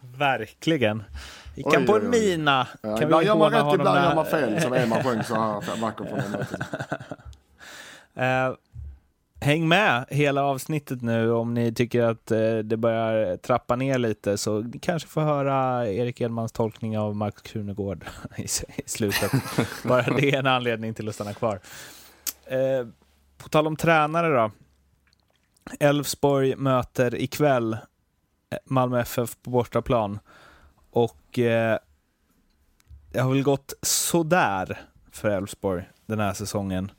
[0.01, 1.03] Verkligen.
[1.57, 2.69] Gick han på en mina?
[2.83, 4.61] Ja, kan ibland gör man rätt, ibland gör man fel.
[4.61, 6.19] Som Edman sjöng så här vackert från
[8.25, 8.57] uh,
[9.41, 14.39] Häng med hela avsnittet nu om ni tycker att uh, det börjar trappa ner lite
[14.39, 18.05] så ni kanske får höra Erik Edmans tolkning av Marcus Krunegård
[18.37, 18.43] i,
[18.77, 19.33] i slutet.
[19.85, 21.61] Bara det är en anledning till att stanna kvar.
[22.53, 22.89] Uh,
[23.39, 24.51] på tal om tränare då.
[25.81, 27.77] Elfsborg möter ikväll
[28.65, 30.19] Malmö FF på bortaplan.
[30.91, 31.79] Och eh,
[33.13, 34.79] det har väl gått sådär
[35.13, 36.91] för Elfsborg den här säsongen.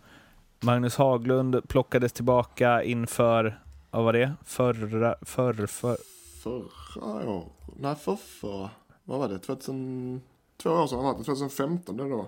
[0.61, 3.59] Magnus Haglund plockades tillbaka inför,
[3.91, 4.33] vad var det?
[4.45, 5.97] Förra, förr, för...
[6.43, 7.45] Förra år?
[7.79, 8.69] Nej, för, för,
[9.03, 9.39] vad var det?
[9.39, 10.21] 2000,
[10.63, 12.27] två år sedan, 2015 det då.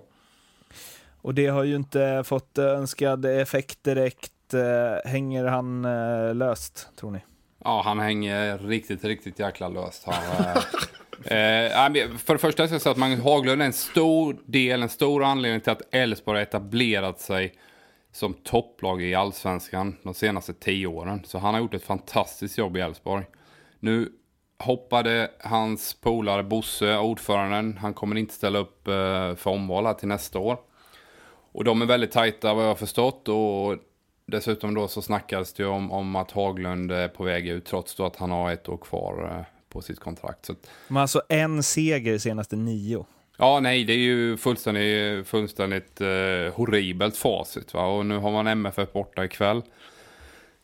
[1.21, 4.53] Och det har ju inte fått önskad effekt direkt.
[4.53, 7.19] Eh, hänger han eh, löst, tror ni?
[7.63, 10.03] Ja, han hänger riktigt, riktigt jäkla löst.
[10.05, 10.15] Han,
[11.25, 11.65] eh,
[12.05, 14.89] eh för det första ska jag säga att Magnus Haglund är en stor del, en
[14.89, 17.55] stor anledning till att Elfsborg har etablerat sig
[18.11, 21.21] som topplag i allsvenskan de senaste tio åren.
[21.25, 23.25] Så han har gjort ett fantastiskt jobb i Elfsborg.
[23.79, 24.11] Nu
[24.59, 30.07] hoppade hans polare Bosse, ordföranden, han kommer inte ställa upp eh, för omval här till
[30.07, 30.57] nästa år.
[31.53, 33.77] Och de är väldigt tajta vad jag har förstått och
[34.31, 38.05] Dessutom då så snackades det om, om att Haglund är på väg ut trots då
[38.05, 40.45] att han har ett år kvar eh, på sitt kontrakt.
[40.45, 40.69] Så att...
[40.87, 43.05] Men alltså en seger senaste nio?
[43.41, 47.73] Ja, nej, det är ju fullständigt, fullständigt eh, horribelt facit.
[47.73, 47.85] Va?
[47.85, 49.61] Och nu har man MFF borta ikväll.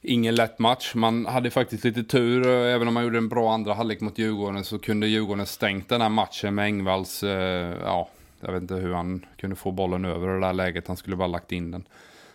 [0.02, 0.96] Ingen lätt match.
[0.96, 2.48] Man hade faktiskt lite tur.
[2.48, 5.90] Eh, även om man gjorde en bra andra halvlek mot Djurgården så kunde Djurgården stängt
[5.90, 7.24] den här matchen med Engvalls...
[7.24, 8.10] Eh, ja,
[8.40, 10.88] jag vet inte hur han kunde få bollen över det där läget.
[10.88, 11.88] Han skulle bara lagt in den.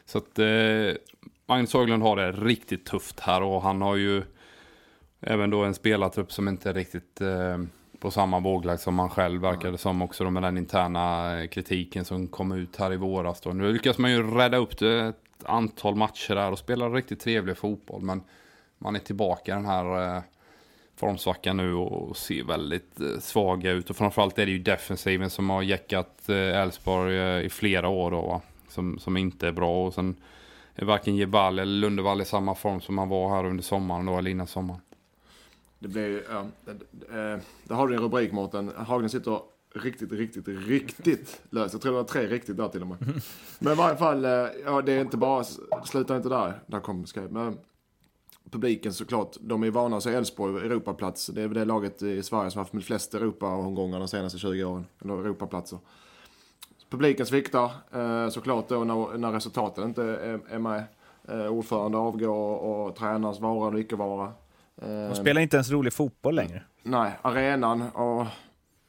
[0.05, 0.97] Så att eh,
[1.47, 4.23] Magnus Haglund har det riktigt tufft här och han har ju
[5.21, 7.59] även då en spelartrupp som inte är riktigt eh,
[8.03, 12.29] på samma våglängd som man själv verkade som också då med den interna kritiken som
[12.29, 13.51] kom ut här i våras då.
[13.51, 17.57] Nu lyckas man ju rädda upp det ett antal matcher där och spelar riktigt trevlig
[17.57, 18.23] fotboll men
[18.79, 20.23] man är tillbaka i den här eh,
[20.97, 25.51] formsvackan nu och ser väldigt eh, svaga ut och framförallt är det ju defensiven som
[25.51, 28.41] har jäckat eh, Elfsborg eh, i flera år då va?
[28.69, 30.17] Som, som inte är bra och sen
[30.77, 34.31] varken Jebal eller Lundevall i samma form som han var här under sommaren då, eller
[34.31, 34.81] innan sommaren.
[35.83, 38.73] Det blir, ja, eh, där har du din rubrik Mårten.
[38.77, 39.41] Hagen sitter
[39.75, 41.73] riktigt, riktigt, riktigt löst.
[41.73, 42.99] Jag tror det var tre riktigt där till och med.
[43.59, 44.31] Men i varje fall, eh,
[44.65, 45.45] ja det är inte bara,
[45.85, 47.29] sluta inte där, där kom Skype.
[47.31, 47.59] Men
[48.51, 51.27] publiken såklart, de är vana att se Elfsborg Europaplats.
[51.27, 54.65] Det är väl det laget i Sverige som har haft flest Europa-omgångar de senaste 20
[54.65, 54.87] åren.
[55.05, 55.79] Eller Europaplatser.
[56.91, 60.85] Publiken sviktar eh, såklart då när, när resultaten inte är, är med.
[61.51, 64.33] Ordförande avgår och tränarens vara eller icke vara.
[64.87, 66.63] De spelar inte ens rolig fotboll längre.
[66.83, 68.27] Nej, arenan och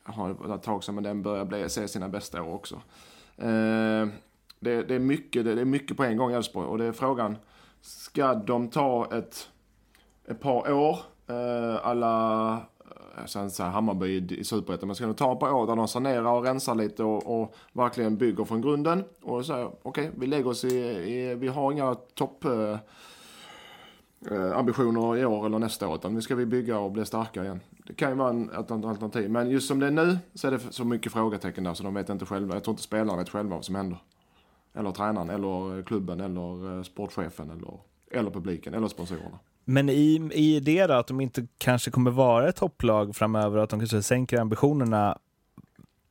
[0.06, 2.76] ja, det var ett tag sedan men den börjar bli, se sina bästa år också.
[3.38, 4.08] Eh,
[4.60, 6.92] det, det, är mycket, det, är mycket på en gång i Elfsborg och det är
[6.92, 7.38] frågan,
[7.82, 9.50] ska de ta ett,
[10.28, 12.62] ett par år, eh, alla
[13.18, 15.68] jag ska inte säga Hammarby i, i Superettan, men ska de ta ett par år
[15.68, 19.78] där de sanerar och rensar lite och, och verkligen bygger från grunden och säger okej,
[19.84, 22.78] okay, vi lägger oss i, i, vi har inga topp eh, eh,
[24.32, 27.44] Eh, ambitioner i år eller nästa år, utan nu ska vi bygga och bli starka
[27.44, 27.60] igen.
[27.88, 30.60] Det kan ju vara ett alternativ, men just som det är nu så är det
[30.70, 32.54] så mycket frågetecken där så de vet inte själva.
[32.54, 33.98] Jag tror inte spelarna vet själva vad som händer.
[34.74, 37.80] Eller tränaren, eller eh, klubben, eller eh, sportchefen, eller,
[38.12, 39.40] eller publiken, eller sponsorerna.
[39.66, 43.70] Men i, i det då, att de inte kanske kommer vara ett topplag framöver, att
[43.70, 45.18] de kanske sänker ambitionerna,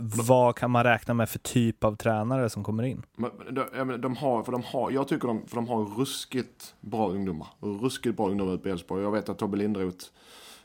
[0.02, 3.02] vad kan man räkna med för typ av tränare som kommer in?
[3.50, 7.48] De, de har, för de har, jag tycker de, för de har ruskigt bra ungdomar.
[7.60, 9.02] Ruskigt bra ungdomar ute på Elfsborg.
[9.02, 10.06] Jag vet att Tobbe Lindroth,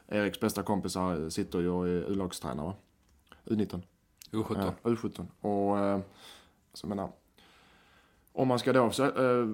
[0.07, 2.73] Eriks bästa kompisar, sitter ju och är U-lagstränare.
[3.45, 3.81] U19.
[4.31, 4.71] U17.
[4.83, 5.25] Ja, U17.
[5.41, 5.99] Och, eh,
[6.73, 7.09] så jag menar,
[8.33, 9.47] om man ska då så, eh,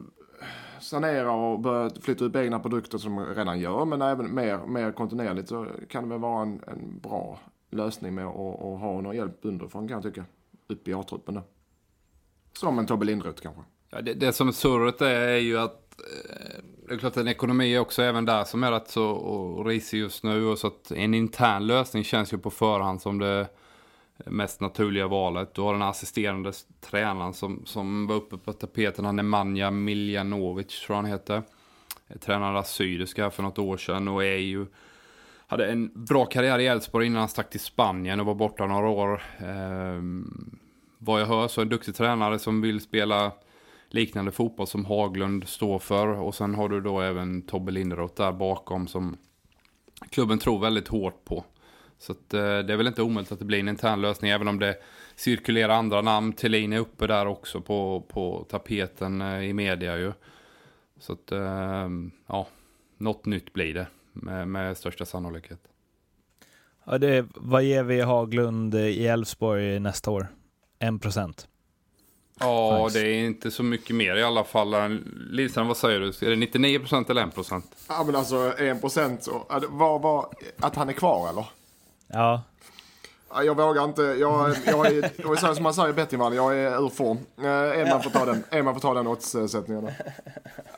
[0.80, 4.92] sanera och börja flytta ut egna produkter som de redan gör, men även mer, mer
[4.92, 7.40] kontinuerligt så kan det väl vara en, en bra
[7.74, 10.26] lösning med att, ha någon hjälp underifrån kan jag tycka.
[10.68, 11.44] Upp i A-truppen då.
[12.54, 13.62] Som en Tobbe Lindroth kanske.
[13.90, 17.18] Ja, det, det som är surret är, är ju att eh, det är klart att
[17.18, 20.46] en ekonomi är också även där som är rätt så risig just nu.
[20.46, 23.48] Och så att en intern lösning känns ju på förhand som det
[24.26, 25.54] mest naturliga valet.
[25.54, 29.06] Du har den assisterande tränaren som, som var uppe på tapeten.
[29.06, 31.44] Han är Manja Miljanovic tror han heter.
[32.20, 34.66] Tränade Assyriska för något år sedan och är ju
[35.48, 38.90] hade en bra karriär i Elfsborg innan han stack till Spanien och var borta några
[38.90, 39.22] år.
[39.38, 40.02] Eh,
[40.98, 43.32] vad jag hör så är en duktig tränare som vill spela
[43.90, 46.08] liknande fotboll som Haglund står för.
[46.08, 49.18] Och sen har du då även Tobbe Linderoth där bakom som
[50.10, 51.46] klubben tror väldigt hårt på.
[51.98, 54.48] Så att, eh, det är väl inte omöjligt att det blir en intern lösning även
[54.48, 54.76] om det
[55.16, 56.34] cirkulerar andra namn.
[56.34, 60.14] Thelin är uppe där också på, på tapeten eh, i media ju.
[61.00, 61.90] Så att, eh,
[62.28, 62.48] ja,
[62.98, 65.60] något nytt blir det med, med största sannolikhet.
[66.86, 70.28] Ja, det, vad ger vi Haglund i Elfsborg nästa år?
[70.80, 71.48] En procent?
[72.40, 73.00] Ja, nice.
[73.00, 75.00] det är inte så mycket mer i alla fall.
[75.30, 76.08] Lisen, vad säger du?
[76.08, 77.76] Är det 99 procent eller 1 procent?
[77.90, 79.28] Ja, men alltså 1 procent.
[80.60, 81.46] Att han är kvar eller?
[82.08, 82.44] Ja.
[83.36, 84.02] Jag vågar inte.
[84.02, 87.18] Jag, jag är, så som man säger bettingvall, jag är ur form.
[87.44, 89.90] Eh, en man får ta den, en man får ta den oddssättningen.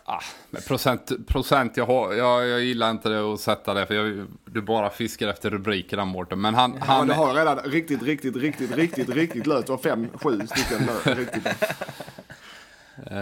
[0.06, 0.22] Ah,
[0.68, 4.62] procent, procent jag, har, jag, jag gillar inte det att sätta det, för jag, du
[4.62, 6.42] bara fiskar efter rubriker där Mårten.
[6.42, 6.76] Men han...
[6.80, 7.08] Ja, han...
[7.08, 9.68] du har redan riktigt, riktigt, riktigt, riktigt, riktigt löst.
[9.68, 11.46] Du har fem, sju stycken riktigt.
[13.12, 13.18] Eh,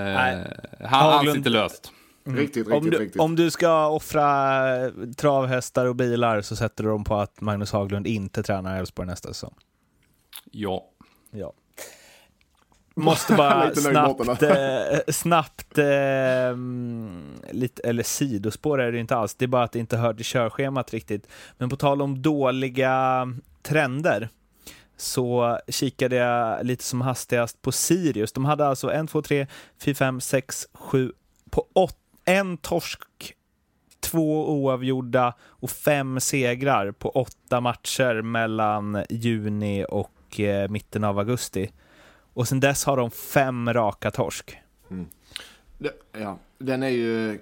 [0.90, 1.92] han, han sitter löst.
[2.26, 2.40] Mm.
[2.40, 3.22] Riktigt, om, riktigt, du, riktigt.
[3.22, 8.08] om du ska offra travhästar och bilar så sätter du dem på att Magnus Haglund
[8.08, 9.54] inte tränar Elfsborg nästa säsong.
[10.52, 10.90] Ja.
[11.32, 11.54] Ja.
[12.96, 16.58] Måste bara snabbt, eh, snabbt eh,
[17.52, 20.26] lite, eller sidospår är det inte alls, det är bara att det inte hör till
[20.26, 21.28] körschemat riktigt.
[21.58, 23.28] Men på tal om dåliga
[23.62, 24.30] trender
[24.98, 28.34] så kikade jag lite som hastigast på Sirius.
[28.34, 29.48] De hade alltså 1, 2, 3,
[29.82, 31.12] 4, 5, 6, 7
[31.52, 33.34] på 8 en torsk,
[34.00, 41.72] två oavgjorda och fem segrar på åtta matcher mellan juni och eh, mitten av augusti.
[42.34, 44.58] Och sen dess har de fem raka torsk.
[44.90, 45.06] Mm.
[45.78, 47.40] Det, ja, den är ju...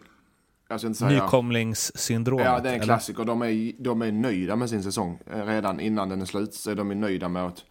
[0.67, 2.45] Jag inte säga, Nykomlingssyndromet.
[2.45, 3.25] Ja, det är en klassiker.
[3.25, 5.19] De är, de är nöjda med sin säsong.
[5.25, 7.65] Redan innan den är slut så är de nöjda med att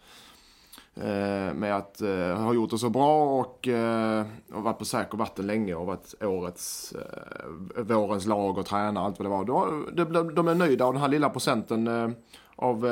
[1.03, 5.17] Eh, med att uh, ha gjort det så bra och, uh, och varit på säker
[5.17, 9.45] vatten länge och varit årets, uh, vårens lag och tränare allt vad det var.
[9.91, 12.15] De, de, är nöjda och den här lilla procenten
[12.55, 12.87] av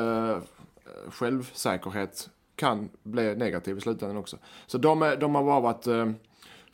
[1.10, 4.38] självsäkerhet kan bli negativ i slutändan också.
[4.68, 5.84] Så de, de har bara varit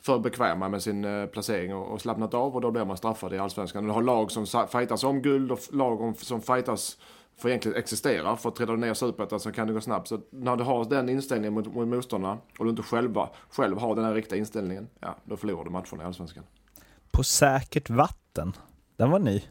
[0.02, 3.38] för bekväma med sin placering och, och slappnat av och då blir man straffad i
[3.38, 3.84] allsvenskan.
[3.84, 6.98] Du har lag som fightas om guld och lag som fightas
[7.38, 8.36] för egentligen existera.
[8.36, 10.08] För att träda ner i superettan så kan det gå snabbt.
[10.08, 13.94] Så när du har den inställningen mot, mot motståndarna och du inte själva, själv har
[13.94, 16.44] den här riktiga inställningen, ja, då förlorar du matcherna i Allsvenskan.
[17.10, 18.52] På säkert vatten.
[18.96, 19.42] Den var ny.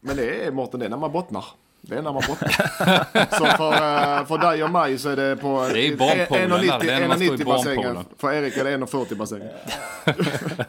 [0.00, 1.44] Men det är Mårten, det är när man bottnar.
[1.82, 2.46] Det är när man borta.
[3.38, 6.66] så för, eh, för dig och mig så är det på Det är i barnpoolen
[6.66, 8.04] där, det är när man står i 1,90 bassängen.
[8.16, 9.48] För Erik är det 1,40 bassängen.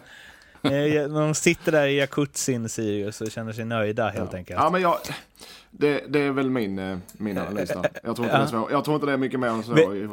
[0.64, 4.60] Eh, De sitter där i jacuzzin, Sirius, och känner sig nöjda helt enkelt.
[4.60, 4.98] Ja, men jag,
[5.72, 7.90] det, det är väl min, eh, min analys där.
[8.04, 9.72] Jag tror, inte det är jag tror inte det är mycket mer än så.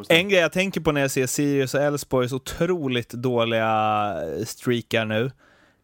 [0.09, 5.31] En grej jag tänker på när jag ser Sirius och Elfsborgs otroligt dåliga streakar nu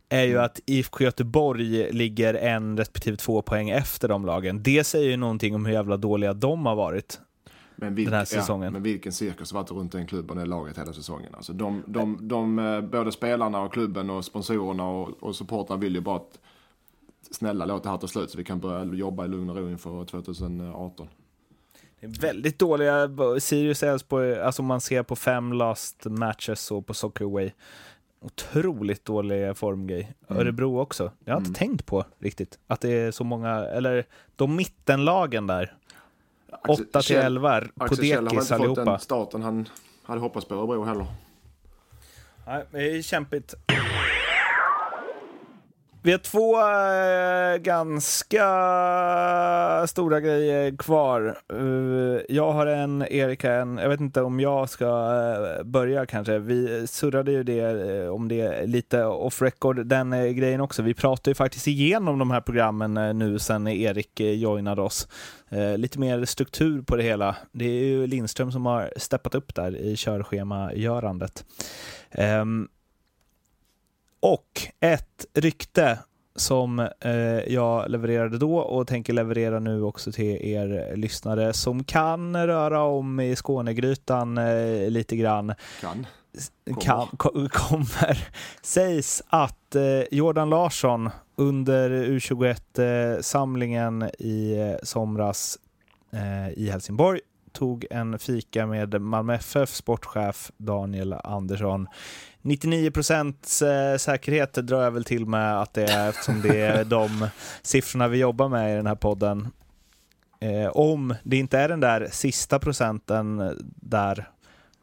[0.08, 0.44] är ju Mm.
[0.44, 4.62] att IFK Göteborg ligger en respektive två poäng efter de lagen.
[4.62, 7.20] Det säger ju någonting om hur jävla dåliga de har varit.
[7.76, 8.64] Men, vilk, den här säsongen.
[8.64, 11.34] Ja, men vilken cirkus har varit runt den klubben och det laget hela säsongen.
[11.34, 15.94] Alltså de, de, de, eh, både spelarna och klubben och sponsorerna och, och supportrarna vill
[15.94, 16.38] ju bara att
[17.30, 19.70] snälla låt det här ta slut så vi kan börja jobba i lugn och ro
[19.70, 21.08] inför 2018.
[22.00, 23.08] Det är väldigt dåliga,
[23.40, 27.50] Sirius Elfsborg, alltså om man ser på fem last matches och på Soccerway.
[28.20, 30.14] Otroligt dålig formgrej.
[30.28, 30.40] Mm.
[30.40, 31.12] Örebro också.
[31.24, 34.06] Jag har inte tänkt på riktigt att det är så många, eller
[34.36, 35.74] de mittenlagen där.
[36.68, 38.90] 8 till 11, på Axel Kjell har väl dekis inte fått allihopa.
[38.90, 39.68] den starten han
[40.02, 41.06] hade hoppats på Örebro heller.
[42.46, 43.54] Nej, det är kämpigt.
[46.06, 48.46] Vi har två äh, ganska
[49.86, 51.38] stora grejer kvar.
[51.52, 53.78] Uh, jag har en, Erik har en.
[53.78, 56.38] Jag vet inte om jag ska uh, börja kanske.
[56.38, 60.82] Vi surrade ju det, uh, om det lite off record, den grejen också.
[60.82, 65.08] Vi pratade ju faktiskt igenom de här programmen nu sen Erik joinade oss.
[65.76, 67.36] Lite mer struktur på det hela.
[67.52, 71.44] Det är ju Lindström som har steppat upp där i körschemagörandet.
[72.18, 72.68] Um,
[74.24, 75.98] och ett rykte
[76.36, 77.12] som eh,
[77.54, 83.20] jag levererade då och tänker leverera nu också till er lyssnare som kan röra om
[83.20, 85.54] i Skånegrytan eh, lite grann.
[85.80, 86.06] Kan.
[86.80, 88.28] Kan, ko- kommer.
[88.62, 95.58] Sägs att eh, Jordan Larsson under U21-samlingen i somras
[96.56, 97.20] i Helsingborg
[97.54, 101.88] tog en fika med Malmö FF sportchef Daniel Andersson.
[102.42, 106.84] 99 procents eh, säkerhet drar jag väl till med att det är eftersom det är
[106.98, 107.28] de
[107.62, 109.48] siffrorna vi jobbar med i den här podden.
[110.40, 114.28] Eh, om det inte är den där sista procenten där,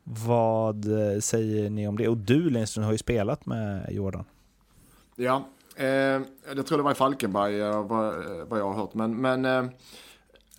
[0.03, 2.07] vad eh, säger ni om det?
[2.07, 4.26] Och du Lindström har ju spelat med Jordan.
[5.15, 5.88] Ja, eh,
[6.55, 8.13] jag tror det var i Falkenberg eh, vad,
[8.47, 8.93] vad jag har hört.
[8.93, 9.63] Men, men eh,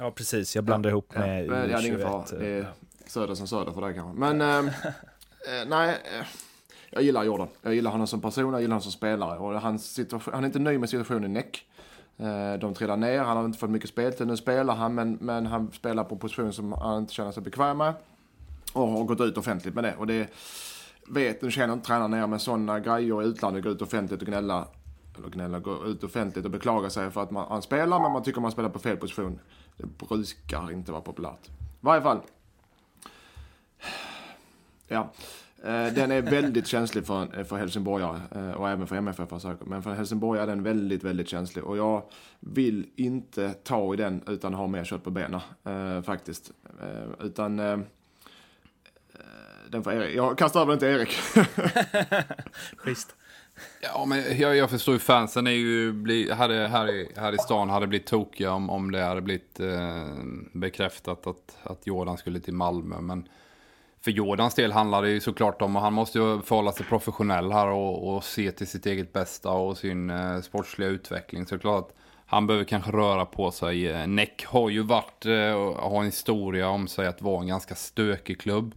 [0.03, 0.55] Ja, precis.
[0.55, 2.23] Jag blandar ihop med men, ja, det är ingen fara.
[2.23, 2.39] U21.
[2.39, 2.67] Det är
[3.07, 4.21] söder som söder för dig kanske.
[4.21, 6.27] Men eh, eh, nej, eh,
[6.91, 7.49] jag gillar Jordan.
[7.63, 9.39] Jag gillar honom som person, jag gillar honom som spelare.
[9.39, 11.67] Och hans situation, han är inte nöjd med situationen i Näck.
[12.19, 14.27] Eh, De trillar ner, han har inte fått mycket speltid.
[14.27, 17.43] Nu spelar han, men, men han spelar på en position som han inte känner sig
[17.43, 17.95] bekväm med.
[18.73, 19.95] Och har gått ut offentligt med det.
[19.99, 20.29] Och det
[21.09, 24.29] vet, nu känner inte tränaren ner med sådana grejer i utlandet, gå ut offentligt och
[24.29, 24.67] gnälla.
[25.19, 28.23] Eller gnälla, gå ut offentligt och beklaga sig för att man, man spelar, men man
[28.23, 29.39] tycker man spelar på fel position.
[29.77, 31.49] Det brukar inte vara populärt.
[31.49, 31.51] I
[31.81, 32.21] varje fall.
[34.89, 35.13] Ja.
[35.65, 39.67] Eh, den är väldigt känslig för, för helsingborgare eh, och även för MFF säkert.
[39.67, 41.65] Men för helsingborgare är den väldigt, väldigt känslig.
[41.65, 42.03] Och jag
[42.41, 46.53] vill inte ta i den utan ha mer kött på benen eh, faktiskt.
[46.81, 47.79] Eh, utan eh, eh
[49.71, 50.17] den får Erik.
[50.17, 51.13] Jag kastar över den till Erik.
[52.77, 53.17] Schysst.
[53.81, 57.39] Ja, men jag, jag förstår ju fansen är ju, bli, hade, här, i, här i
[57.39, 60.07] stan hade blivit tokiga om, om det hade blivit eh,
[60.53, 63.01] bekräftat att, att Jordan skulle till Malmö.
[63.01, 63.29] Men
[64.01, 67.53] för Jordans del handlar det ju såklart om att han måste ju förhålla sig professionell
[67.53, 71.47] här och, och se till sitt eget bästa och sin eh, sportsliga utveckling.
[71.47, 71.97] Så det är klart att
[72.27, 73.89] han behöver kanske röra på sig.
[73.89, 77.75] Eh, Neck har ju varit eh, har en historia om sig att vara en ganska
[77.75, 78.75] stökig klubb.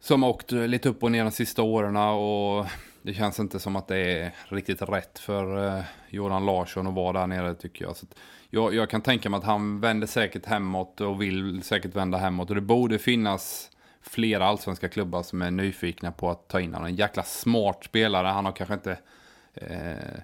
[0.00, 2.66] Som har åkt eh, lite upp och ner de sista åren och
[3.02, 7.20] det känns inte som att det är riktigt rätt för eh, Jordan Larsson att vara
[7.20, 7.96] där nere tycker jag.
[7.96, 8.18] Så att
[8.50, 8.74] jag.
[8.74, 12.48] Jag kan tänka mig att han vänder säkert hemåt och vill säkert vända hemåt.
[12.48, 13.70] Och det borde finnas
[14.02, 16.88] flera allsvenska klubbar som är nyfikna på att ta in honom.
[16.88, 18.28] En jäkla smart spelare.
[18.28, 18.98] Han har kanske inte
[19.54, 20.20] eh,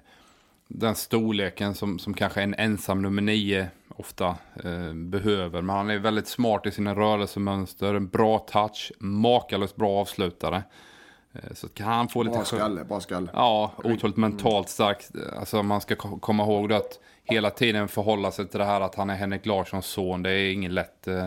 [0.67, 4.27] den storleken som, som kanske en ensam nummer nio ofta
[4.63, 5.61] eh, behöver.
[5.61, 10.63] Men han är väldigt smart i sina rörelsemönster, en bra touch, makalöst bra avslutare.
[11.33, 12.37] Eh, så kan han få lite...
[12.37, 13.29] Bra skalle, bra skalle.
[13.33, 15.03] Ja, otroligt mentalt stark.
[15.39, 18.81] Alltså man ska ko- komma ihåg det att hela tiden förhålla sig till det här
[18.81, 20.23] att han är Henrik Larssons son.
[20.23, 21.25] Det är ingen lätt, eh,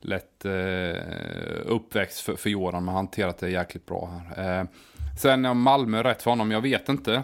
[0.00, 1.02] lätt eh,
[1.66, 4.66] uppväxt för, för Jordan, men han hanterat det jäkligt bra här.
[5.18, 7.22] Sen om Malmö är rätt för honom, jag vet inte.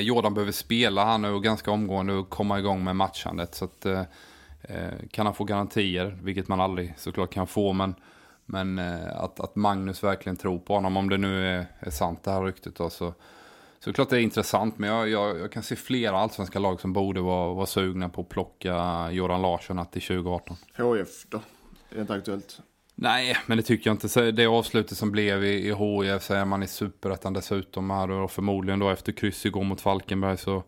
[0.00, 3.54] Jordan behöver spela han nu ganska omgående och komma igång med matchandet.
[3.54, 3.86] Så att,
[5.10, 7.94] kan han få garantier, vilket man aldrig såklart kan få, men,
[8.52, 12.22] men eh, att, att Magnus verkligen tror på honom, om det nu är, är sant
[12.24, 13.14] det här ryktet då, så,
[13.80, 16.92] så klart det är intressant, men jag, jag, jag kan se flera allsvenska lag som
[16.92, 18.72] borde vara, vara sugna på att plocka
[19.12, 20.56] Göran Larsson till 2018.
[20.76, 21.36] HF då?
[21.90, 22.60] Är det inte aktuellt?
[22.94, 24.08] Nej, men det tycker jag inte.
[24.08, 28.10] Så det avslutet som blev i, i HIF så är man i superettan dessutom här
[28.10, 30.62] och förmodligen då efter kryss igår mot Falkenberg så,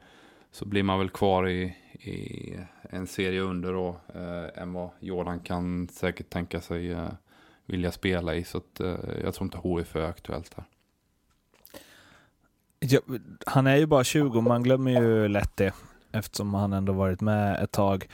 [0.53, 1.62] så blir man väl kvar i,
[1.93, 7.09] i en serie under då eh, än vad Jordan kan säkert tänka sig eh,
[7.72, 8.44] vilja spela i.
[8.44, 10.64] Så att, eh, jag tror inte HIF är aktuellt här.
[12.78, 13.00] Ja,
[13.46, 15.74] han är ju bara 20, man glömmer ju lätt det
[16.12, 18.08] eftersom han ändå varit med ett tag.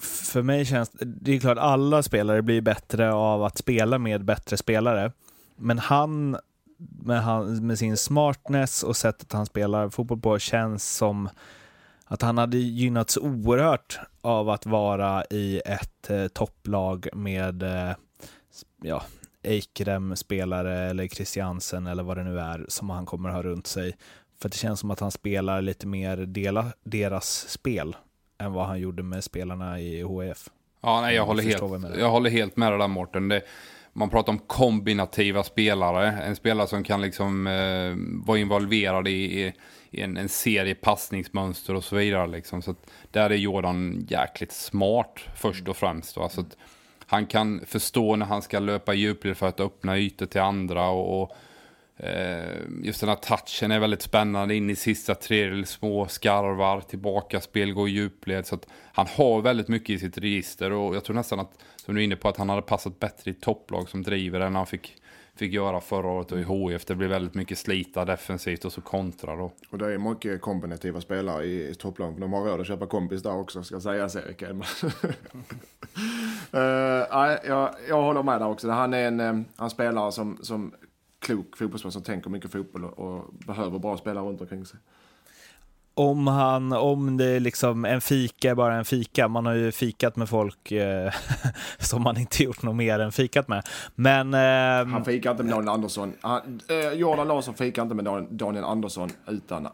[0.00, 4.56] För mig känns det är klart alla spelare blir bättre av att spela med bättre
[4.56, 5.12] spelare.
[5.56, 6.36] Men han
[6.78, 11.28] med, han, med sin smartness och sättet han spelar fotboll på känns som
[12.04, 17.96] att han hade gynnats oerhört av att vara i ett eh, topplag med eh,
[18.82, 19.02] ja,
[19.42, 23.96] Eikrem-spelare eller Christiansen eller vad det nu är som han kommer ha runt sig.
[24.38, 27.96] För det känns som att han spelar lite mer dela, deras spel
[28.38, 30.48] än vad han gjorde med spelarna i HF.
[30.80, 33.28] Ja, nej, jag, håller helt, jag håller helt med dig där Mårten.
[33.28, 33.42] Det,
[33.92, 36.12] man pratar om kombinativa spelare.
[36.12, 39.52] En spelare som kan liksom eh, vara involverad i, i,
[39.90, 42.26] i en, en, serie passningsmönster och så vidare.
[42.26, 42.62] Liksom.
[42.62, 42.74] Så
[43.10, 46.14] där är Jordan jäkligt smart först och främst.
[46.14, 46.22] Då.
[46.22, 46.56] Alltså att
[47.06, 50.88] han kan förstå när han ska löpa djupled för att öppna ytor till andra.
[50.88, 51.36] och, och
[52.04, 57.40] eh, just den här touchen är väldigt spännande in i sista tredjedel, små skarvar, tillbaka
[57.40, 58.46] spel, går djupled.
[58.46, 61.94] Så att han har väldigt mycket i sitt register och jag tror nästan att, som
[61.94, 64.66] du är inne på, att han hade passat bättre i topplag som driver än han
[64.66, 64.96] fick,
[65.36, 66.84] fick göra förra året och i HIF.
[66.84, 69.52] Det blir väldigt mycket slita defensivt och så kontra då.
[69.70, 72.20] Och det är mycket kombinativa spelare i, i topplag.
[72.20, 74.42] De har råd att köpa kompis där också, ska sägas Erik.
[74.42, 74.60] uh,
[77.46, 78.70] jag, jag håller med där också.
[78.70, 80.74] Han är en eh, en spelare som, som
[81.18, 84.80] klok fotbollsspelare som tänker mycket fotboll och, och behöver bra spelare runt omkring sig.
[85.98, 89.72] Om, han, om det är liksom en fika är bara en fika, man har ju
[89.72, 91.12] fikat med folk eh,
[91.78, 93.66] som man inte gjort något mer än fikat med.
[93.94, 94.34] Men...
[94.34, 96.12] Eh, han fikar inte med Daniel Andersson.
[96.20, 99.70] Han, eh, Jordan Larsson fikar inte med Daniel Andersson utan eh,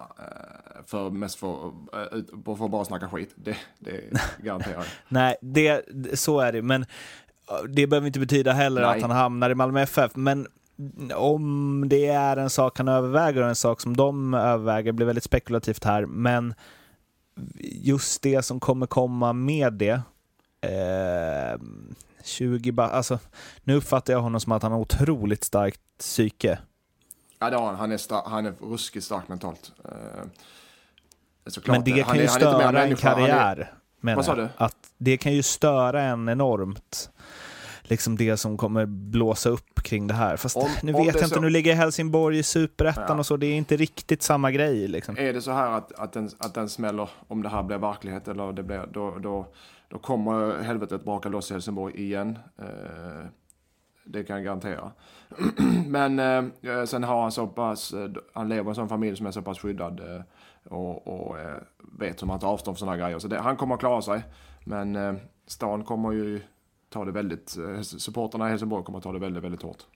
[0.87, 3.33] för mest för, eh, för att bara snacka skit.
[3.35, 4.01] Det, det
[4.39, 4.85] garanterar jag.
[5.09, 5.83] Nej, det,
[6.19, 6.63] så är det.
[6.63, 8.97] Men eh, det behöver inte betyda heller Nej.
[8.97, 10.17] att han hamnar i Malmö FF.
[10.17, 10.47] Men
[11.15, 15.25] om det är en sak han överväger och en sak som de överväger blir väldigt
[15.25, 16.55] spekulativt här, men
[17.61, 20.03] just det som kommer komma med det.
[20.61, 21.61] Eh,
[22.25, 23.19] 20 alltså,
[23.63, 26.59] nu uppfattar jag honom som att han har otroligt starkt psyke.
[27.39, 27.77] Ja, det har han.
[27.77, 29.73] Han är, star- han är ruskigt stark mentalt.
[29.85, 29.91] Eh,
[31.67, 33.73] men det kan ju störa en karriär.
[34.01, 34.49] Vad sa du?
[34.57, 37.11] Att det kan ju störa en enormt
[37.83, 40.37] liksom det som kommer blåsa upp kring det här.
[40.37, 41.41] Fast om, nu vet jag inte, så...
[41.41, 43.19] nu ligger Helsingborg i superettan ja.
[43.19, 44.89] och så, det är inte riktigt samma grej.
[44.89, 45.17] Liksom.
[45.19, 48.29] Är det så här att, att, den, att den smäller, om det här blir verklighet,
[48.29, 49.47] eller det blir, då, då,
[49.89, 52.39] då kommer helvetet braka loss i Helsingborg igen.
[52.59, 53.27] Eh,
[54.05, 54.93] det kan jag garantera.
[55.87, 59.27] Men eh, sen har han så pass, eh, han lever i en sån familj som
[59.27, 60.23] är så pass skyddad eh,
[60.73, 61.57] och, och eh,
[61.99, 63.19] vet hur man tar avstånd från sådana grejer.
[63.19, 64.23] Så det, han kommer att klara sig.
[64.65, 65.15] Men eh,
[65.47, 66.41] stan kommer ju
[66.93, 69.87] ta det väldigt, eh, supporterna i Helsingborg kommer att ta det väldigt, väldigt hårt.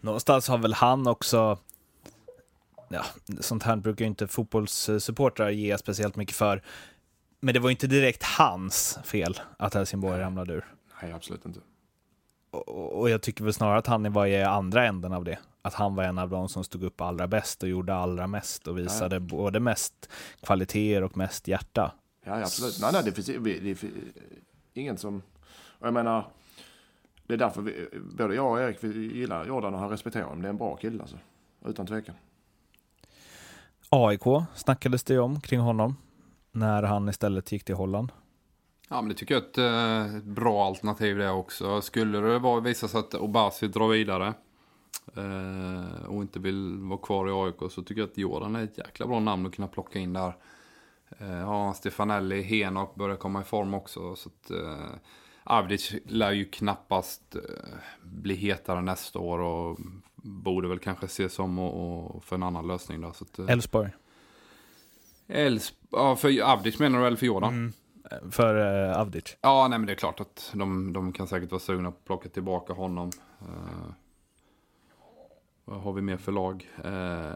[0.00, 1.58] Någonstans har väl han också,
[2.88, 3.04] ja,
[3.40, 6.62] sånt här brukar ju inte fotbollssupportrar ge speciellt mycket för.
[7.40, 10.74] Men det var ju inte direkt hans fel att Helsingborg ramlade ur.
[11.02, 11.60] Nej, absolut inte.
[12.50, 15.38] Och, och jag tycker väl snarare att han var i andra änden av det.
[15.62, 18.68] Att han var en av de som stod upp allra bäst och gjorde allra mest
[18.68, 19.20] och visade ja.
[19.20, 20.08] både mest
[20.40, 21.92] kvaliteter och mest hjärta.
[22.24, 22.78] Ja, absolut.
[22.80, 23.94] Nej, nej, det finns, det finns
[24.74, 25.22] ingen som
[25.82, 26.26] och jag menar,
[27.26, 30.42] det är därför vi, både jag och Erik vi gillar Jordan och han respekterar honom.
[30.42, 31.18] Det är en bra kille alltså.
[31.64, 32.14] Utan tvekan.
[33.88, 34.22] AIK
[34.54, 35.96] snackades det om kring honom
[36.52, 38.12] när han istället gick till Holland.
[38.88, 41.80] Ja, men det tycker jag är ett, ett eh, bra alternativ det också.
[41.80, 44.34] Skulle det vara, visa sig att Obasi drar vidare
[45.16, 48.78] eh, och inte vill vara kvar i AIK så tycker jag att Jordan är ett
[48.78, 50.36] jäkla bra namn att kunna plocka in där.
[51.18, 54.16] Eh, ja, Stefanelli, Henok börjar komma i form också.
[54.16, 54.96] Så att, eh,
[55.44, 57.40] Avdic lär ju knappast eh,
[58.02, 59.78] bli hetare nästa år och
[60.16, 63.12] borde väl kanske ses om och, och för en annan lösning.
[63.12, 63.90] Så eh, Elfsborg?
[65.90, 67.54] Ja, för Avdic menar du eller för Jordan?
[67.54, 67.72] Mm.
[68.30, 68.56] För
[68.90, 69.36] uh, Avdic?
[69.40, 72.04] Ja, nej men det är klart att de, de kan säkert vara sugna på att
[72.04, 73.10] plocka tillbaka honom.
[73.42, 73.92] Uh,
[75.64, 76.68] vad har vi mer för lag?
[76.84, 77.32] Uh,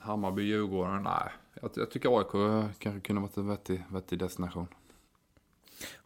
[0.00, 1.02] Hammarby, Djurgården?
[1.02, 2.32] Nej, jag, jag tycker AIK
[2.78, 4.66] kanske kunde varit en vettig, vettig destination.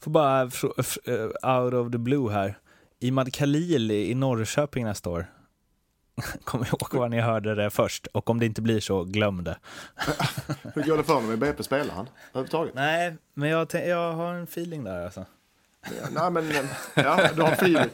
[0.01, 2.59] Får bara uh, out of the blue här.
[3.01, 5.27] Imad Khalil i Norrköping nästa år.
[6.45, 8.07] Kom ihåg var ni hörde det först.
[8.07, 9.59] Och om det inte blir så, glöm det.
[10.75, 11.63] Hur går det för honom i BP?
[11.63, 12.75] Spelar han överhuvudtaget?
[12.75, 15.25] Nej, men jag, jag har en feeling där alltså.
[16.15, 17.91] Ja, nej, men ja, du har feeling.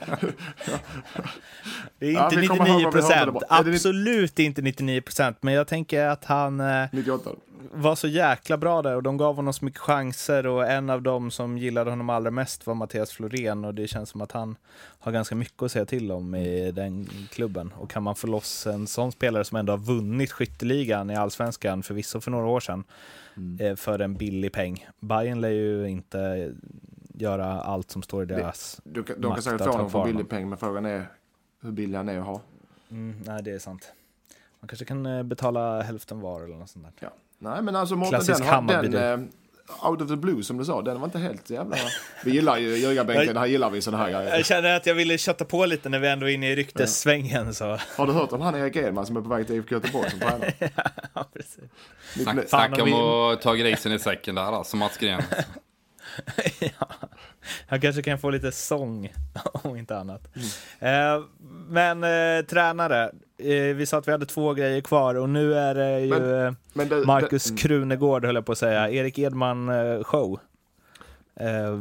[1.99, 3.43] Det är Ja, inte ihåg 99 vad vi hörde det procent.
[3.49, 5.37] Absolut inte 99 procent.
[5.41, 7.31] Men jag tänker att han eh, 98.
[7.73, 11.03] var så jäkla bra där och de gav honom så mycket chanser och en av
[11.03, 14.57] dem som gillade honom allra mest var Mattias Florén och det känns som att han
[14.99, 17.73] har ganska mycket att säga till om i den klubben.
[17.77, 21.83] Och kan man få loss en sån spelare som ändå har vunnit skytteligan i allsvenskan,
[21.83, 22.85] förvisso för några år sedan,
[23.61, 24.87] eh, för en billig peng.
[25.01, 26.51] Bayern lär ju inte
[27.21, 28.81] göra allt som står i deras...
[28.85, 31.07] Du, kan- de kan säkert få honom för billig peng, men frågan är
[31.63, 32.41] hur billig han är att ha.
[32.91, 33.93] Mm, nej, det är sant.
[34.61, 36.93] Man kanske kan eh, betala hälften var eller något sånt där.
[37.01, 37.15] Ja.
[37.39, 39.21] Nej, men alltså Mårten, Klassisk den, den Hammarby-deal.
[39.21, 41.77] eh, out of the blue som du sa, den var inte helt jävla...
[42.25, 44.37] Vi gillar ju ljugarbänken, här gillar vi sådana här grejer.
[44.37, 47.55] Jag känner att jag ville kötta på lite när vi ändå är inne i ryktessvängen.
[47.55, 47.79] Så.
[47.97, 50.21] Har du hört om han Erik Edman som är på väg till IFK Göteborg som
[50.21, 50.53] tränare?
[51.15, 52.49] ja, precis.
[52.51, 55.23] Snacka om om att ta grisen i säcken där alltså, Mats Gren.
[56.61, 56.89] ja.
[57.67, 59.13] Han kanske kan få lite sång,
[59.53, 60.29] om inte annat.
[60.79, 61.21] Eh,
[61.69, 65.75] men eh, tränare, eh, vi sa att vi hade två grejer kvar och nu är
[65.75, 68.91] det ju Men- eh, Men det, Marcus det, Krunegård, höll jag på att säga.
[68.91, 70.41] Erik Edman eh, show.
[71.37, 71.77] Eh,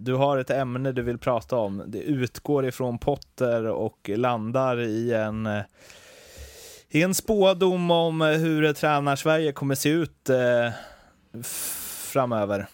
[0.00, 1.82] du har ett ämne du vill prata om.
[1.86, 5.48] Det utgår ifrån Potter och landar i en,
[6.88, 10.30] i en spådom om hur tränar-Sverige kommer se ut
[12.12, 12.66] framöver.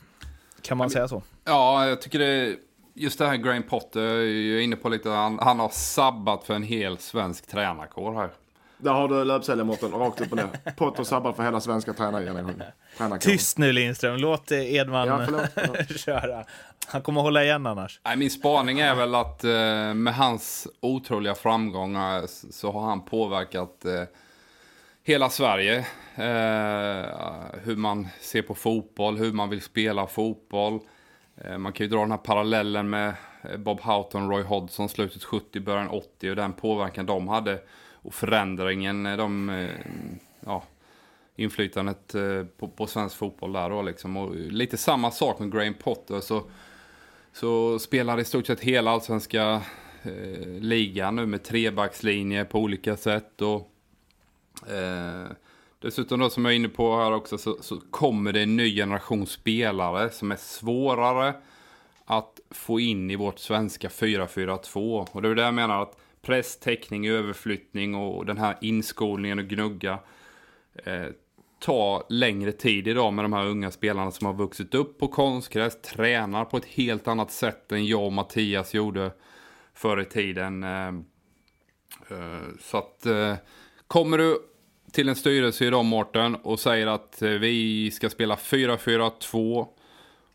[0.68, 1.22] Kan man säga så?
[1.44, 2.56] Ja, jag tycker det
[2.94, 6.54] just det här Graham Potter, jag är inne på lite, han, han har sabbat för
[6.54, 8.30] en hel svensk tränarkår här.
[8.78, 10.72] Där har du löpsedeln Mårten, rakt upp och ner.
[10.76, 13.18] Potter sabbar för hela svenska tränargenerationen.
[13.20, 15.46] Tyst nu Lindström, låt eh, Edman Ja, förlåt.
[15.54, 15.90] förlåt.
[16.00, 16.44] köra.
[16.86, 18.00] Han kommer hålla igen annars.
[18.04, 19.50] Nej, min spaning är väl att eh,
[19.94, 23.92] med hans otroliga framgångar så har han påverkat eh,
[25.08, 25.78] hela Sverige.
[26.14, 27.06] Eh,
[27.62, 30.80] hur man ser på fotboll, hur man vill spela fotboll.
[31.36, 35.24] Eh, man kan ju dra den här parallellen med eh, Bob Houghton, Roy Hodgson, slutet
[35.24, 37.60] 70, början 80 och den påverkan de hade.
[37.92, 39.68] Och förändringen, eh, de, eh,
[40.40, 40.62] ja,
[41.36, 44.16] inflytandet eh, på, på svensk fotboll där då liksom.
[44.16, 46.20] Och lite samma sak med Graham Potter.
[46.20, 46.42] Så
[47.32, 49.62] så spelar i stort sett hela allsvenska
[50.02, 53.42] eh, ligan nu med trebackslinje på olika sätt.
[53.42, 53.74] Och,
[54.66, 55.32] eh,
[55.78, 58.74] dessutom då som jag är inne på här också så, så kommer det en ny
[58.74, 61.34] generation spelare som är svårare
[62.04, 65.08] att få in i vårt svenska 4-4-2.
[65.12, 69.44] Och det är det jag menar att press, täckning, överflyttning och den här inskolningen och
[69.44, 69.98] gnugga
[70.84, 71.06] eh,
[71.58, 75.82] tar längre tid idag med de här unga spelarna som har vuxit upp på konstgräs,
[75.82, 79.10] tränar på ett helt annat sätt än jag och Mattias gjorde
[79.74, 80.62] förr i tiden.
[80.64, 80.88] Eh,
[82.08, 83.34] eh, Så att eh,
[83.86, 84.47] kommer du
[84.92, 89.66] till en styrelse idag Mårten och säger att eh, vi ska spela 4-4-2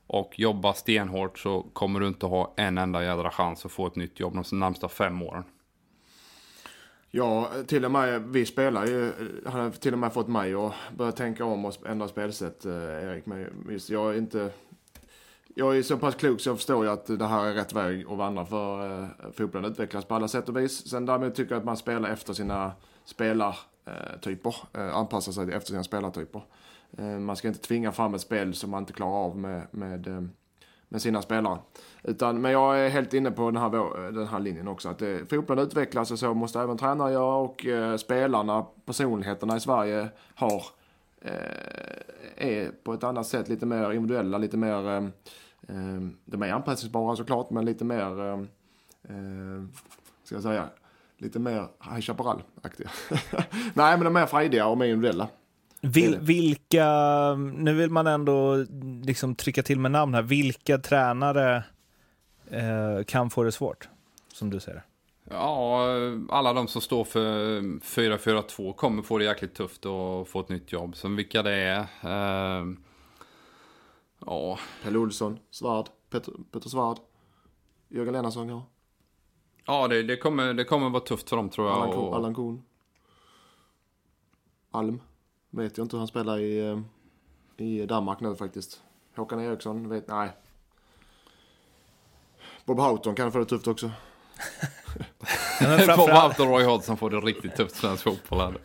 [0.07, 3.95] och jobba stenhårt så kommer du inte ha en enda jädra chans att få ett
[3.95, 5.43] nytt jobb de närmsta fem åren.
[7.11, 9.11] Ja, till och med, vi spelar ju,
[9.45, 12.73] han har till och med fått mig att börja tänka om och ändra spelsätt, eh,
[12.73, 13.25] Erik.
[13.25, 14.49] Men visst, jag är inte,
[15.55, 18.05] jag är så pass klok så jag förstår ju att det här är rätt väg
[18.09, 20.89] att vandra för eh, fotbollen utvecklas på alla sätt och vis.
[20.89, 22.71] Sen därmed tycker jag att man spelar efter sina
[23.85, 26.41] Eh, spelartyper, eh, anpassa sig efter sina spelartyper.
[26.97, 30.29] Eh, man ska inte tvinga fram ett spel som man inte klarar av med, med
[30.93, 31.59] med sina spelare.
[32.03, 34.89] Utan, men jag är helt inne på den här, den här linjen också.
[34.89, 40.09] Att fotbollen utvecklas och så måste även tränare göra och eh, spelarna, personligheterna i Sverige
[40.35, 40.63] har
[41.21, 41.31] eh,
[42.35, 45.03] är på ett annat sätt lite mer individuella, lite mer eh,
[46.25, 48.33] de är anpassningsbara såklart, men lite mer
[49.03, 49.63] eh,
[50.23, 50.69] ska jag säga,
[51.17, 52.89] lite mer High Chaparral-aktiga.
[53.73, 55.27] Nej, men de är frejdiga och mer individuella.
[55.81, 56.87] Vil, vilka,
[57.35, 58.65] nu vill man ändå
[59.03, 61.63] liksom trycka till med namn här, vilka tränare
[62.49, 63.89] eh, kan få det svårt,
[64.33, 64.83] som du ser det?
[65.29, 65.87] Ja,
[66.29, 70.71] alla de som står för 4-4-2 kommer få det jäkligt tufft att få ett nytt
[70.71, 70.95] jobb.
[70.95, 71.79] Sen vilka det är.
[71.79, 72.65] Eh,
[74.25, 76.97] ja, Pelle Olsson, Svärd, Peter, Peter Svärd,
[77.89, 78.65] Jörgen Lennartsson ja.
[79.65, 81.77] Ja det, det, kommer, det kommer vara tufft för dem tror jag.
[81.77, 82.63] Allan, Och- Allan Kuhn.
[84.71, 85.01] Alm.
[85.49, 86.79] Vet jag inte hur han spelar i, eh,
[87.65, 88.81] i Danmark nu faktiskt.
[89.15, 90.29] Håkan Eriksson, vet, nej.
[92.65, 93.91] Bob Houghton kan få det tufft också.
[95.97, 98.39] Bob Houghton och Roy Hodgson får det riktigt tufft svensk fotboll.
[98.39, 98.57] Här.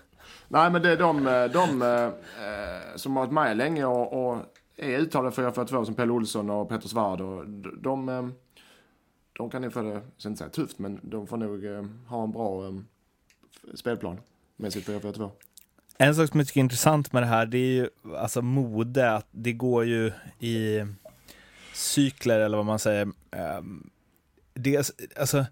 [0.48, 2.04] Nej men det är de, eh, de eh,
[2.46, 4.38] eh, som har varit med länge och, och
[4.76, 7.20] är uttalade 4-4-2 som Pelle Olsson och Peter Svärd.
[7.20, 8.34] Och de, de,
[9.38, 11.84] de kan ju få det, jag ska inte säga tufft, men de får nog eh,
[12.06, 12.74] ha en bra, eh,
[13.74, 14.20] spelplan
[14.56, 15.30] med sitt 4-4-2.
[15.98, 19.12] En sak som jag tycker är intressant med det här, det är ju alltså mode,
[19.12, 20.84] att det går ju i
[21.74, 23.08] cykler eller vad man säger.
[23.30, 23.90] Ehm,
[24.54, 25.46] det, alltså,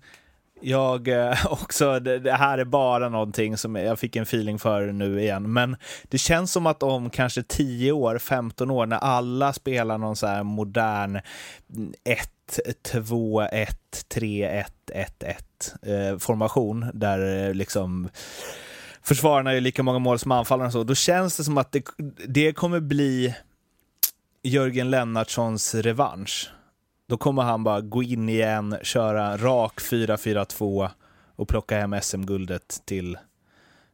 [0.60, 4.92] jag eh, också, det, det, här är bara någonting som jag fick en feeling för
[4.92, 9.52] nu igen, men det känns som att om kanske 10 år, 15 år, när alla
[9.52, 11.20] spelar någon så här modern
[12.04, 12.35] ett
[12.82, 13.78] 2, 1,
[14.08, 18.08] 3, 1, 1, 1 eh, formation, där liksom
[19.02, 21.84] försvararna gör lika många mål som anfallarna, så, då känns det som att det,
[22.26, 23.34] det kommer bli
[24.42, 26.50] Jörgen Lennartssons revansch.
[27.08, 30.90] Då kommer han bara gå in igen, köra rak 4-4-2
[31.36, 33.18] och plocka hem SM-guldet till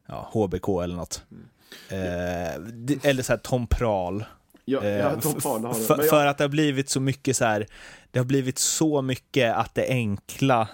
[0.07, 1.23] ja, HBK eller något.
[1.31, 1.45] Mm.
[1.89, 4.25] Eh, eller så här Tom Prahl.
[4.65, 5.79] Ja, ja, Tom Prahl har det.
[5.79, 6.09] För, jag...
[6.09, 7.67] för att det har blivit så mycket så här,
[8.11, 10.67] det har blivit så mycket att det enkla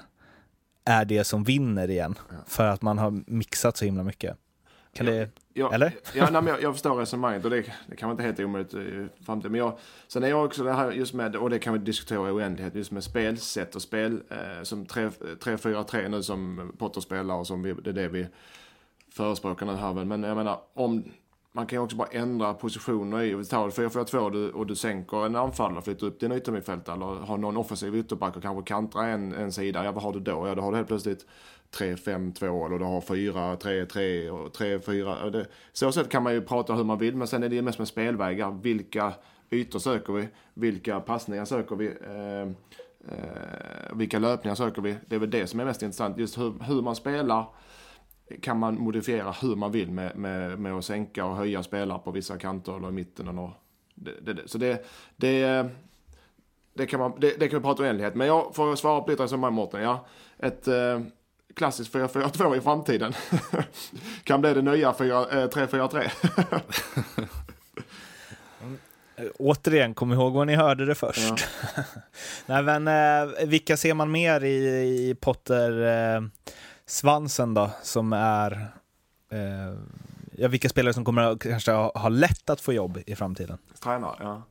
[0.85, 2.15] är det som vinner igen.
[2.29, 2.35] Ja.
[2.47, 4.37] För att man har mixat så himla mycket.
[4.93, 5.91] Kan ja, det, ja, eller?
[6.13, 9.51] Ja, nej, jag, jag förstår resonemanget och det, det kan inte helt omöjligt i framtiden.
[9.51, 9.77] Men jag,
[10.07, 12.75] sen är jag också det här just med, och det kan vi diskutera i oändlighet,
[12.75, 17.73] just med spelsätt och spel eh, som 3-4-3 nu som Potter spelar och som vi,
[17.73, 18.27] det är det vi
[19.11, 19.93] förespråkar nu här.
[19.93, 21.03] Men jag menar, om
[21.51, 23.33] man kan ju också bara ändra positioner i.
[23.33, 27.05] Vi tar 4-4-2 och du, och du sänker en anfallare, flyttar upp din yttermittfältare eller
[27.05, 29.85] har någon offensiv ytterback och kanske kantrar en, en sida.
[29.85, 30.47] Ja, vad har du då?
[30.47, 31.25] Ja, då har du helt plötsligt
[31.77, 35.45] 3-5-2 eller du har 4-3-3 och 3-4.
[35.73, 37.79] Så sätt kan man ju prata hur man vill, men sen är det ju mest
[37.79, 38.51] med spelvägar.
[38.51, 39.13] Vilka
[39.49, 40.27] ytor söker vi?
[40.53, 41.87] Vilka passningar söker vi?
[41.87, 42.41] Eh,
[43.11, 44.95] eh, vilka löpningar söker vi?
[45.07, 46.17] Det är väl det som är mest intressant.
[46.17, 47.45] Just hur, hur man spelar
[48.41, 52.11] kan man modifiera hur man vill med, med, med att sänka och höja spelare på
[52.11, 53.27] vissa kanter eller i mitten.
[53.27, 53.51] Eller,
[53.95, 55.65] det, det, så det, det,
[56.73, 58.15] det, kan man, det, det kan vi prata oändlighet.
[58.15, 59.81] Men jag får svara på ditt resonemang Mårten.
[59.81, 60.05] Ja,
[60.39, 60.99] ett eh,
[61.55, 63.13] klassiskt 4-4-2 i framtiden
[64.23, 66.09] kan bli det nya 3-4-3.
[69.39, 71.19] Återigen, kom ihåg var ni hörde det först.
[71.19, 71.83] Ja.
[72.45, 74.55] Nej, men, eh, vilka ser man mer i,
[75.09, 75.81] i Potter?
[75.81, 76.21] Eh,
[76.89, 78.51] svansen då, som är
[79.31, 79.79] eh,
[80.37, 83.57] ja, vilka spelare som kommer att kanske ha, ha lätt att få jobb i framtiden.
[83.79, 84.43] Tränare, ja.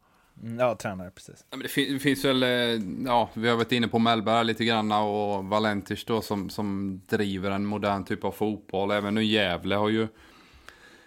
[0.43, 1.45] Mm, ja, tränare, precis.
[1.51, 2.49] Ja, men det, fin det, finns väl, eh,
[3.07, 7.51] ja, vi har varit inne på Mellberg lite grann och Valentish då som, som driver
[7.51, 8.91] en modern typ av fotboll.
[8.91, 10.09] Även nu Gävle har ju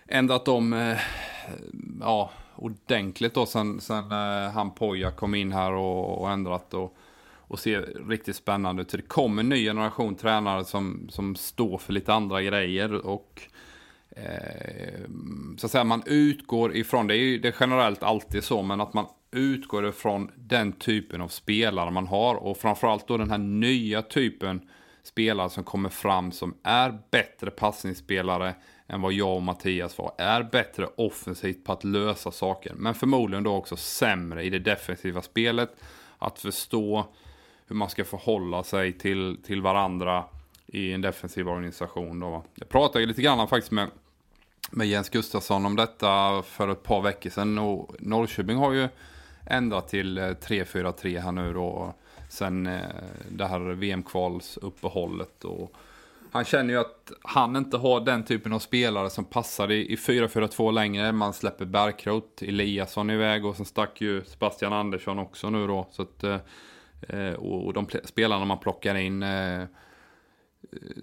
[0.08, 0.98] ändrat om, eh,
[2.02, 6.74] ja, ordentligt då sen, sen eh, han Poja kom in här och, och ändrat.
[6.74, 6.98] Och,
[7.52, 8.92] och ser riktigt spännande ut.
[8.92, 13.06] Så det kommer en ny generation tränare som, som står för lite andra grejer.
[13.06, 13.42] Och
[14.10, 15.02] eh,
[15.58, 18.82] så att säga, man utgår ifrån, det är ju det är generellt alltid så, men
[18.82, 22.36] att man utgår ifrån den typen av spelare man har.
[22.36, 24.70] Och framförallt då den här nya typen
[25.04, 28.56] spelare som kommer fram som är bättre passningsspelare
[28.88, 30.12] än vad jag och Mattias var.
[30.18, 32.74] Är bättre offensivt på att lösa saker.
[32.76, 35.76] Men förmodligen då också sämre i det defensiva spelet.
[36.18, 37.08] Att förstå
[37.72, 40.24] hur man ska förhålla sig till, till varandra
[40.68, 42.20] i en defensiv organisation.
[42.20, 42.44] Då.
[42.56, 43.88] Jag pratade lite grann faktiskt med,
[44.72, 47.58] med Jens Gustafsson om detta för ett par veckor sedan.
[47.58, 48.88] Och Norrköping har ju
[49.46, 51.94] ändrat till eh, 3-4-3 här nu då.
[52.30, 52.82] Sen eh,
[53.30, 55.44] det här VM-kvalsuppehållet.
[55.44, 55.74] Och
[56.32, 59.96] han känner ju att han inte har den typen av spelare som passar i, i
[59.96, 61.12] 4-4-2 längre.
[61.12, 65.88] Man släpper Bärkroth, Eliasson iväg och sen stack ju Sebastian Andersson också nu då.
[65.92, 66.38] Så att Eh,
[67.38, 69.66] och de spelarna man plockar in eh,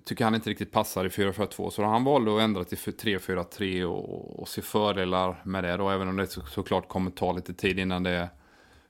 [0.04, 1.70] tycker han inte riktigt passar i 4-4-2.
[1.70, 5.90] Så han valde att ändra till 3-4-3 och, och se fördelar med det då.
[5.90, 8.30] Även om det så, såklart kommer ta lite tid innan det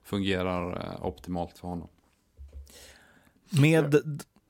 [0.03, 1.87] fungerar eh, optimalt för honom.
[3.61, 3.95] Med...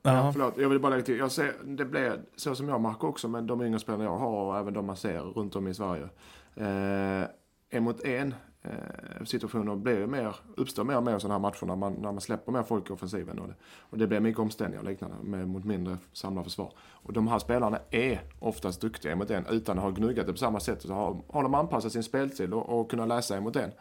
[0.02, 1.18] Ja, ja, förlåt, jag vill bara lägga till.
[1.18, 4.46] Jag ser, det blir så som jag märker också med de yngre spelarna jag har
[4.46, 6.10] och även de man ser runt om i Sverige.
[6.56, 7.30] Eh,
[7.70, 11.66] en mot en eh, Eh, situationer blir mer, uppstår mer och mer sådana här matcher
[11.66, 13.40] när man, när man släpper mer folk i offensiven.
[13.40, 16.74] Och det, och det blir mycket omställningar och liknande med, mot mindre samlade försvar.
[16.80, 20.40] Och de här spelarna är oftast duktiga mot en utan att ha gnuggat det på
[20.40, 20.82] samma sätt.
[20.82, 23.72] Så har, har de anpassat sin spelstil och, och kunnat läsa emot en.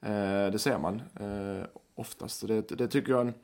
[0.00, 2.38] Eh, det ser man eh, oftast.
[2.38, 3.34] Så det, det tycker jag är en,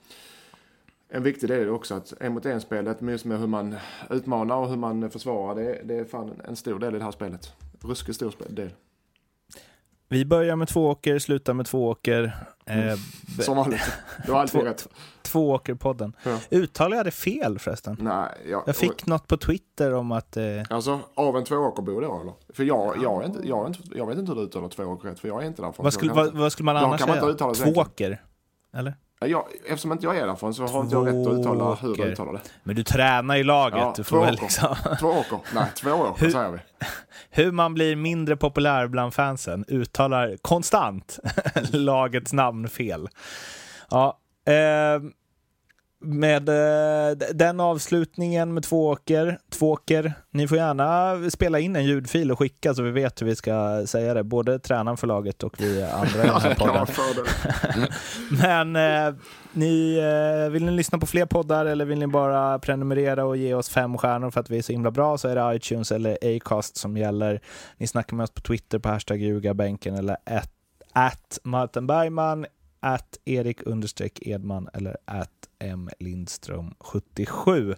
[1.08, 3.76] en viktig del också att en mot en spelet just med hur man
[4.10, 7.10] utmanar och hur man försvarar det, det är fan en stor del i det här
[7.10, 7.52] spelet.
[7.80, 8.70] Ruskigt stor del.
[10.12, 12.36] Vi börjar med två åker, slutar med två åker.
[12.66, 12.98] Mm.
[13.40, 13.80] Som vanligt.
[14.26, 14.88] Du har alltid rätt.
[15.22, 16.12] Två åker-podden.
[16.22, 16.38] Ja.
[16.50, 17.96] Uttalade jag det fel förresten?
[18.00, 18.28] Nej.
[18.50, 20.36] Jag, jag fick och, något på Twitter om att...
[20.36, 20.44] Eh...
[20.70, 22.32] Alltså, av en tvååkerbo då eller?
[22.48, 25.08] För jag, jag, är inte, jag, är inte, jag vet inte hur du uttalar tvååker
[25.08, 25.72] rätt, för jag är inte där.
[25.76, 27.54] Vad skulle, vad, vad skulle man annars säga?
[27.54, 28.22] Tvååker?
[28.72, 28.94] Eller?
[29.26, 32.08] Jag, eftersom inte jag är därifrån så har inte jag rätt att uttala hur jag
[32.08, 32.40] uttalar det.
[32.62, 34.76] Men du tränar i laget, Ja, du får väl två liksom...
[35.00, 35.38] Två åker.
[35.54, 36.58] Nej, två åker Hur- säger vi.
[37.42, 41.18] Hur man blir mindre populär bland fansen, uttalar konstant
[41.72, 43.08] lagets namn fel.
[43.90, 45.02] Ja, eh,
[46.02, 51.84] med eh, den avslutningen med två åker, två åker, ni får gärna spela in en
[51.84, 55.42] ljudfil och skicka så vi vet hur vi ska säga det, både tränaren för laget
[55.42, 56.86] och vi andra i den här podden.
[58.72, 59.14] Men eh,
[59.52, 63.54] ni, eh, vill ni lyssna på fler poddar eller vill ni bara prenumerera och ge
[63.54, 66.36] oss fem stjärnor för att vi är så himla bra så är det iTunes eller
[66.36, 67.40] Acast som gäller.
[67.76, 70.50] Ni snackar med oss på Twitter på hashtag ljugarbänken eller at,
[70.92, 72.46] at Martin Bergman,
[72.80, 77.74] at Erik understreck Edman eller at M Lindström 77.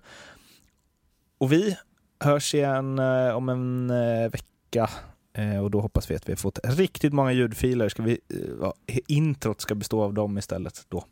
[1.38, 1.76] Och vi
[2.20, 4.90] hörs igen eh, om en eh, vecka
[5.34, 7.88] Eh, och då hoppas vi att vi har fått riktigt många ljudfiler.
[7.88, 8.18] Ska vi,
[8.60, 8.74] ja,
[9.08, 11.04] introt ska bestå av dem istället då.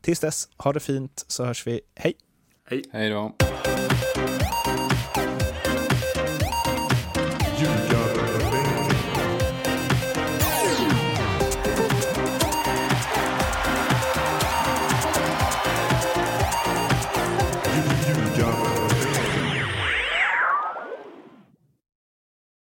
[0.00, 1.80] Tills dess, ha det fint så hörs vi.
[1.94, 2.14] Hej!
[2.92, 3.32] Hej då.